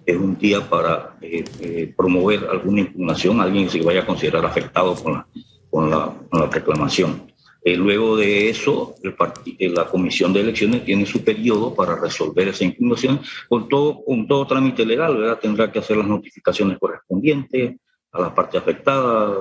es 0.06 0.18
un 0.18 0.38
día 0.38 0.68
para 0.70 1.18
eh, 1.22 1.44
eh, 1.60 1.94
promover 1.96 2.48
alguna 2.50 2.82
impugnación, 2.82 3.42
alguien 3.42 3.66
que 3.66 3.80
se 3.80 3.82
vaya 3.82 4.02
a 4.02 4.06
considerar 4.06 4.46
afectado 4.46 4.96
con 4.96 5.14
la, 5.14 5.28
con 5.70 5.90
la, 5.90 6.14
reclamación. 6.52 7.32
Eh, 7.64 7.76
luego 7.76 8.18
de 8.18 8.50
eso, 8.50 8.96
el 9.04 9.16
eh, 9.60 9.70
la 9.70 9.86
comisión 9.86 10.34
de 10.34 10.42
elecciones 10.42 10.84
tiene 10.84 11.06
su 11.06 11.24
periodo 11.24 11.76
para 11.76 11.96
resolver 11.96 12.48
esa 12.48 12.64
impugnación 12.64 13.22
con 13.48 13.70
todo, 13.70 14.04
con 14.04 14.28
todo 14.28 14.48
trámite 14.48 14.86
legal, 14.86 15.18
¿verdad? 15.18 15.40
Tendrá 15.40 15.72
que 15.72 15.80
hacer 15.80 15.98
las 15.98 16.08
notificaciones 16.08 16.80
correspondientes 16.80 17.76
a 18.12 18.22
la 18.22 18.36
parte 18.36 18.58
afectada, 18.58 19.36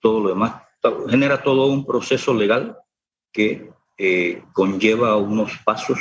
todo 0.00 0.20
lo 0.20 0.28
demás. 0.30 0.62
Genera 1.08 1.42
todo 1.42 1.66
un 1.66 1.84
proceso 1.84 2.32
legal 2.32 2.76
que 3.32 3.70
eh, 3.98 4.42
conlleva 4.52 5.16
unos 5.16 5.52
pasos 5.64 5.98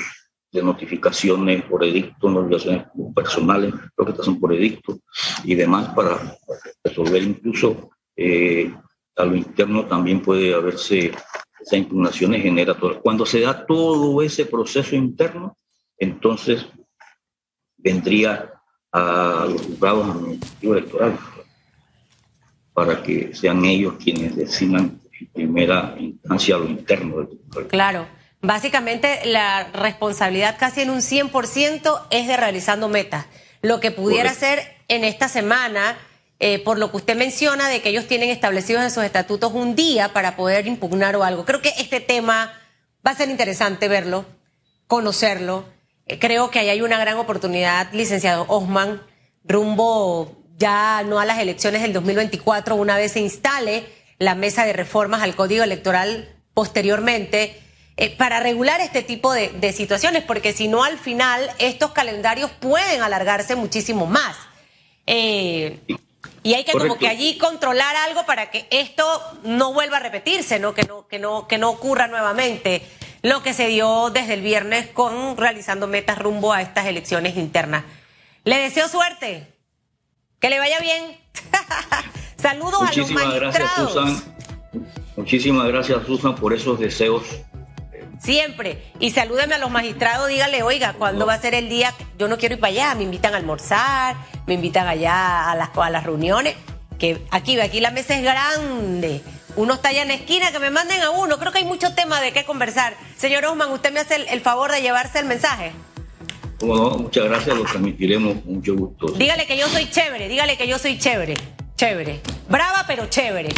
de 0.52 0.64
notificaciones 0.64 1.64
por 1.64 1.84
edicto, 1.84 2.30
notificaciones 2.30 2.88
personales, 3.14 3.74
son 4.22 4.40
por 4.40 4.54
edicto 4.54 5.00
y 5.44 5.56
demás 5.56 5.90
para 5.94 6.38
resolver 6.84 7.24
incluso 7.24 7.90
eh, 8.16 8.74
a 9.18 9.26
lo 9.26 9.36
interno 9.36 9.86
también 9.86 10.22
puede 10.22 10.54
haberse 10.54 11.14
esa 11.60 11.78
impugnación 11.78 12.34
genera 12.34 12.78
todo. 12.78 13.02
Cuando 13.02 13.26
se 13.26 13.42
da 13.42 13.66
todo 13.66 14.22
ese 14.22 14.46
proceso 14.46 14.96
interno, 14.96 15.58
entonces 15.98 16.68
vendría 17.78 18.54
a 18.92 19.48
los 19.50 19.62
juzgados 19.62 20.10
administrativos 20.10 20.78
electorales 20.78 21.20
para 22.76 23.02
que 23.02 23.34
sean 23.34 23.64
ellos 23.64 23.96
quienes 24.04 24.36
decidan 24.36 25.00
en 25.18 25.28
primera 25.28 25.96
instancia 25.98 26.58
lo 26.58 26.66
interno 26.66 27.26
del 27.54 27.68
Claro. 27.68 28.06
Básicamente 28.42 29.22
la 29.26 29.70
responsabilidad 29.72 30.58
casi 30.60 30.82
en 30.82 30.90
un 30.90 31.00
100% 31.00 32.08
es 32.12 32.28
de 32.28 32.38
realizando 32.38 32.90
metas. 32.90 33.26
Lo 33.62 33.80
que 33.80 33.92
pudiera 33.92 34.32
ser 34.34 34.62
en 34.90 35.06
esta 35.06 35.30
semana, 35.30 35.98
eh, 36.40 36.60
por 36.60 36.78
lo 36.78 36.92
que 36.92 36.98
usted 36.98 37.16
menciona, 37.16 37.70
de 37.70 37.82
que 37.82 37.90
ellos 37.90 38.08
tienen 38.08 38.30
establecidos 38.30 38.84
en 38.84 38.92
sus 38.92 39.04
estatutos 39.04 39.54
un 39.54 39.74
día 39.76 40.10
para 40.12 40.36
poder 40.36 40.68
impugnar 40.68 41.16
o 41.16 41.24
algo. 41.24 41.46
Creo 41.46 41.62
que 41.62 41.72
este 41.80 42.02
tema 42.02 42.54
va 43.08 43.12
a 43.12 43.16
ser 43.16 43.30
interesante 43.30 43.88
verlo, 43.88 44.26
conocerlo. 44.86 45.66
Eh, 46.06 46.20
creo 46.20 46.52
que 46.52 46.60
ahí 46.60 46.70
hay 46.70 46.82
una 46.82 47.00
gran 47.00 47.18
oportunidad, 47.18 47.92
licenciado 47.94 48.46
Osman, 48.50 49.02
rumbo 49.46 50.45
ya 50.58 51.04
no 51.06 51.20
a 51.20 51.26
las 51.26 51.40
elecciones 51.40 51.82
del 51.82 51.94
2024, 51.94 52.76
una 52.76 52.98
vez 52.98 53.14
se 53.14 53.20
instale 53.20 53.86
la 54.20 54.36
mesa 54.36 54.66
de 54.66 54.74
reformas 54.74 55.22
al 55.22 55.36
Código 55.36 55.64
Electoral 55.64 56.36
posteriormente, 56.54 57.62
eh, 57.98 58.16
para 58.16 58.40
regular 58.40 58.82
este 58.82 59.04
tipo 59.04 59.34
de, 59.34 59.74
situaciones, 59.74 60.24
porque 60.24 60.54
si 60.54 60.68
no, 60.68 60.84
al 60.84 60.98
final 60.98 61.50
estos 61.60 61.92
calendarios 61.92 62.52
pueden 62.52 63.02
alargarse 63.02 63.56
muchísimo 63.56 64.06
más. 64.06 64.36
Eh, 65.08 65.80
y 66.44 66.54
hay 66.54 66.64
que 66.64 66.74
como 66.74 66.98
que 66.98 67.08
allí 67.08 67.38
controlar 67.38 67.96
algo 67.96 68.26
para 68.26 68.52
que 68.52 68.68
esto 68.70 69.04
no 69.44 69.74
vuelva 69.74 69.98
a 69.98 70.00
repetirse, 70.00 70.60
¿no? 70.60 70.74
Que 70.74 70.84
no, 70.84 71.08
que 71.08 71.20
no, 71.20 71.48
que 71.48 71.58
no 71.58 71.70
ocurra 71.70 72.08
nuevamente 72.08 72.82
lo 73.22 73.42
que 73.42 73.54
se 73.54 73.68
dio 73.68 74.12
desde 74.12 74.36
el 74.36 74.42
viernes 74.42 74.88
con 74.88 75.36
realizando 75.38 75.88
metas 75.88 76.20
rumbo 76.20 76.54
a 76.54 76.62
estas 76.62 76.86
elecciones 76.86 77.36
internas. 77.38 77.84
Le 78.44 78.58
deseo 78.58 78.88
suerte. 78.88 79.55
Que 80.46 80.52
le 80.52 80.60
vaya 80.60 80.80
bien. 80.80 81.18
Saludos 82.40 82.80
a 82.80 82.94
los 82.94 83.10
magistrados. 83.10 83.56
Gracias, 83.56 83.90
Susan. 83.90 84.24
Muchísimas 85.16 85.68
gracias, 85.70 86.06
Susan, 86.06 86.36
por 86.36 86.54
esos 86.54 86.80
deseos. 86.80 87.24
Siempre. 88.20 88.94
Y 89.00 89.10
salúdeme 89.10 89.56
a 89.56 89.58
los 89.58 89.72
magistrados, 89.72 90.28
dígale, 90.28 90.62
oiga, 90.62 90.94
¿cuándo 90.94 91.26
va 91.26 91.34
a 91.34 91.42
ser 91.42 91.56
el 91.56 91.68
día? 91.68 91.96
Yo 92.20 92.28
no 92.28 92.38
quiero 92.38 92.54
ir 92.54 92.62
para 92.62 92.70
allá, 92.72 92.94
me 92.94 93.02
invitan 93.02 93.34
a 93.34 93.38
almorzar, 93.38 94.18
me 94.46 94.54
invitan 94.54 94.88
allá 94.88 95.50
a 95.50 95.56
las, 95.56 95.70
a 95.76 95.90
las 95.90 96.04
reuniones. 96.04 96.56
Que 97.00 97.26
aquí, 97.32 97.60
aquí 97.60 97.80
la 97.80 97.90
mesa 97.90 98.16
es 98.16 98.22
grande. 98.22 99.24
Uno 99.56 99.74
está 99.74 99.90
allá 99.90 100.04
en 100.04 100.10
la 100.10 100.14
esquina, 100.14 100.52
que 100.52 100.60
me 100.60 100.70
manden 100.70 101.02
a 101.02 101.10
uno. 101.10 101.40
Creo 101.40 101.52
que 101.52 101.58
hay 101.58 101.66
mucho 101.66 101.96
tema 101.96 102.22
de 102.22 102.34
qué 102.34 102.46
conversar. 102.46 102.94
Señor 103.18 103.46
Osman, 103.46 103.72
¿usted 103.72 103.92
me 103.92 104.00
hace 104.00 104.18
el 104.18 104.42
favor 104.42 104.72
de 104.72 104.84
llevarse 104.84 105.18
el 105.18 105.26
mensaje? 105.26 105.74
Muchas 106.62 107.26
gracias, 107.26 107.58
lo 107.58 107.64
transmitiremos 107.64 108.42
con 108.42 108.56
mucho 108.56 108.76
gusto. 108.76 109.08
Dígale 109.08 109.46
que 109.46 109.58
yo 109.58 109.68
soy 109.68 109.90
chévere, 109.90 110.28
dígale 110.28 110.58
que 110.58 110.68
yo 110.68 110.78
soy 110.80 110.98
chévere, 110.98 111.36
chévere. 111.76 112.22
Brava 112.50 112.86
pero 112.88 113.08
chévere. 113.08 113.50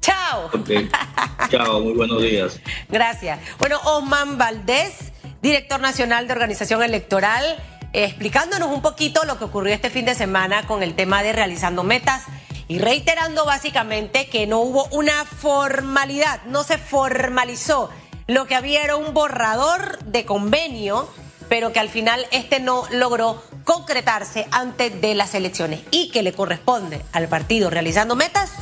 Chao. 0.00 0.50
Chao, 1.50 1.80
muy 1.80 1.94
buenos 1.94 2.22
días. 2.22 2.60
Gracias. 2.88 3.40
Bueno, 3.58 3.80
Osman 3.84 4.38
Valdés, 4.38 5.12
director 5.42 5.80
nacional 5.80 6.26
de 6.26 6.32
organización 6.32 6.82
electoral, 6.82 7.56
explicándonos 7.92 8.70
un 8.70 8.82
poquito 8.82 9.24
lo 9.24 9.38
que 9.38 9.44
ocurrió 9.44 9.74
este 9.74 9.90
fin 9.90 10.04
de 10.04 10.14
semana 10.14 10.66
con 10.66 10.82
el 10.82 10.94
tema 10.94 11.22
de 11.22 11.32
realizando 11.32 11.82
metas 11.82 12.22
y 12.68 12.78
reiterando 12.78 13.44
básicamente 13.44 14.28
que 14.28 14.46
no 14.46 14.60
hubo 14.60 14.86
una 14.86 15.24
formalidad, 15.24 16.42
no 16.44 16.62
se 16.62 16.78
formalizó. 16.78 17.90
Lo 18.26 18.46
que 18.46 18.54
había 18.54 18.82
era 18.82 18.96
un 18.96 19.14
borrador 19.14 19.98
de 20.04 20.24
convenio 20.24 21.08
pero 21.48 21.72
que 21.72 21.80
al 21.80 21.88
final 21.88 22.26
este 22.30 22.60
no 22.60 22.84
logró 22.90 23.42
concretarse 23.64 24.46
antes 24.50 25.00
de 25.00 25.14
las 25.14 25.34
elecciones 25.34 25.80
y 25.90 26.10
que 26.10 26.22
le 26.22 26.32
corresponde 26.32 27.02
al 27.12 27.28
partido 27.28 27.70
realizando 27.70 28.16
metas 28.16 28.52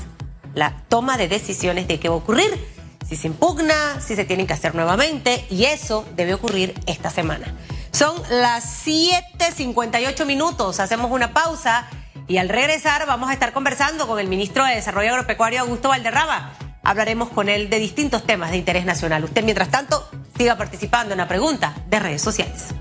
la 0.55 0.83
toma 0.89 1.17
de 1.17 1.29
decisiones 1.29 1.89
de 1.89 1.99
qué 1.99 2.09
va 2.09 2.15
a 2.15 2.19
ocurrir, 2.19 2.51
si 3.07 3.17
se 3.17 3.27
impugna, 3.27 4.01
si 4.01 4.17
se 4.17 4.25
tienen 4.25 4.47
que 4.47 4.53
hacer 4.53 4.75
nuevamente 4.75 5.45
y 5.51 5.65
eso 5.65 6.07
debe 6.17 6.35
ocurrir 6.35 6.75
esta 6.87 7.11
semana. 7.11 7.55
Son 7.91 8.15
las 8.31 8.87
7.58 8.87 10.27
minutos, 10.27 10.81
hacemos 10.81 11.11
una 11.11 11.33
pausa 11.33 11.87
y 12.27 12.39
al 12.39 12.49
regresar 12.49 13.07
vamos 13.07 13.31
a 13.31 13.33
estar 13.33 13.53
conversando 13.53 14.07
con 14.07 14.19
el 14.19 14.29
ministro 14.29 14.65
de 14.65 14.75
Desarrollo 14.75 15.11
Agropecuario 15.11 15.61
Augusto 15.61 15.89
Valderrama. 15.89 16.53
Hablaremos 16.85 17.31
con 17.31 17.49
él 17.49 17.71
de 17.71 17.79
distintos 17.79 18.25
temas 18.25 18.51
de 18.51 18.59
interés 18.59 18.85
nacional. 18.85 19.25
Usted, 19.25 19.43
mientras 19.43 19.71
tanto, 19.71 20.07
siga 20.37 20.57
participando 20.57 21.15
en 21.15 21.19
la 21.19 21.29
pregunta 21.29 21.75
de 21.89 21.99
redes 21.99 22.23
sociales. 22.23 22.75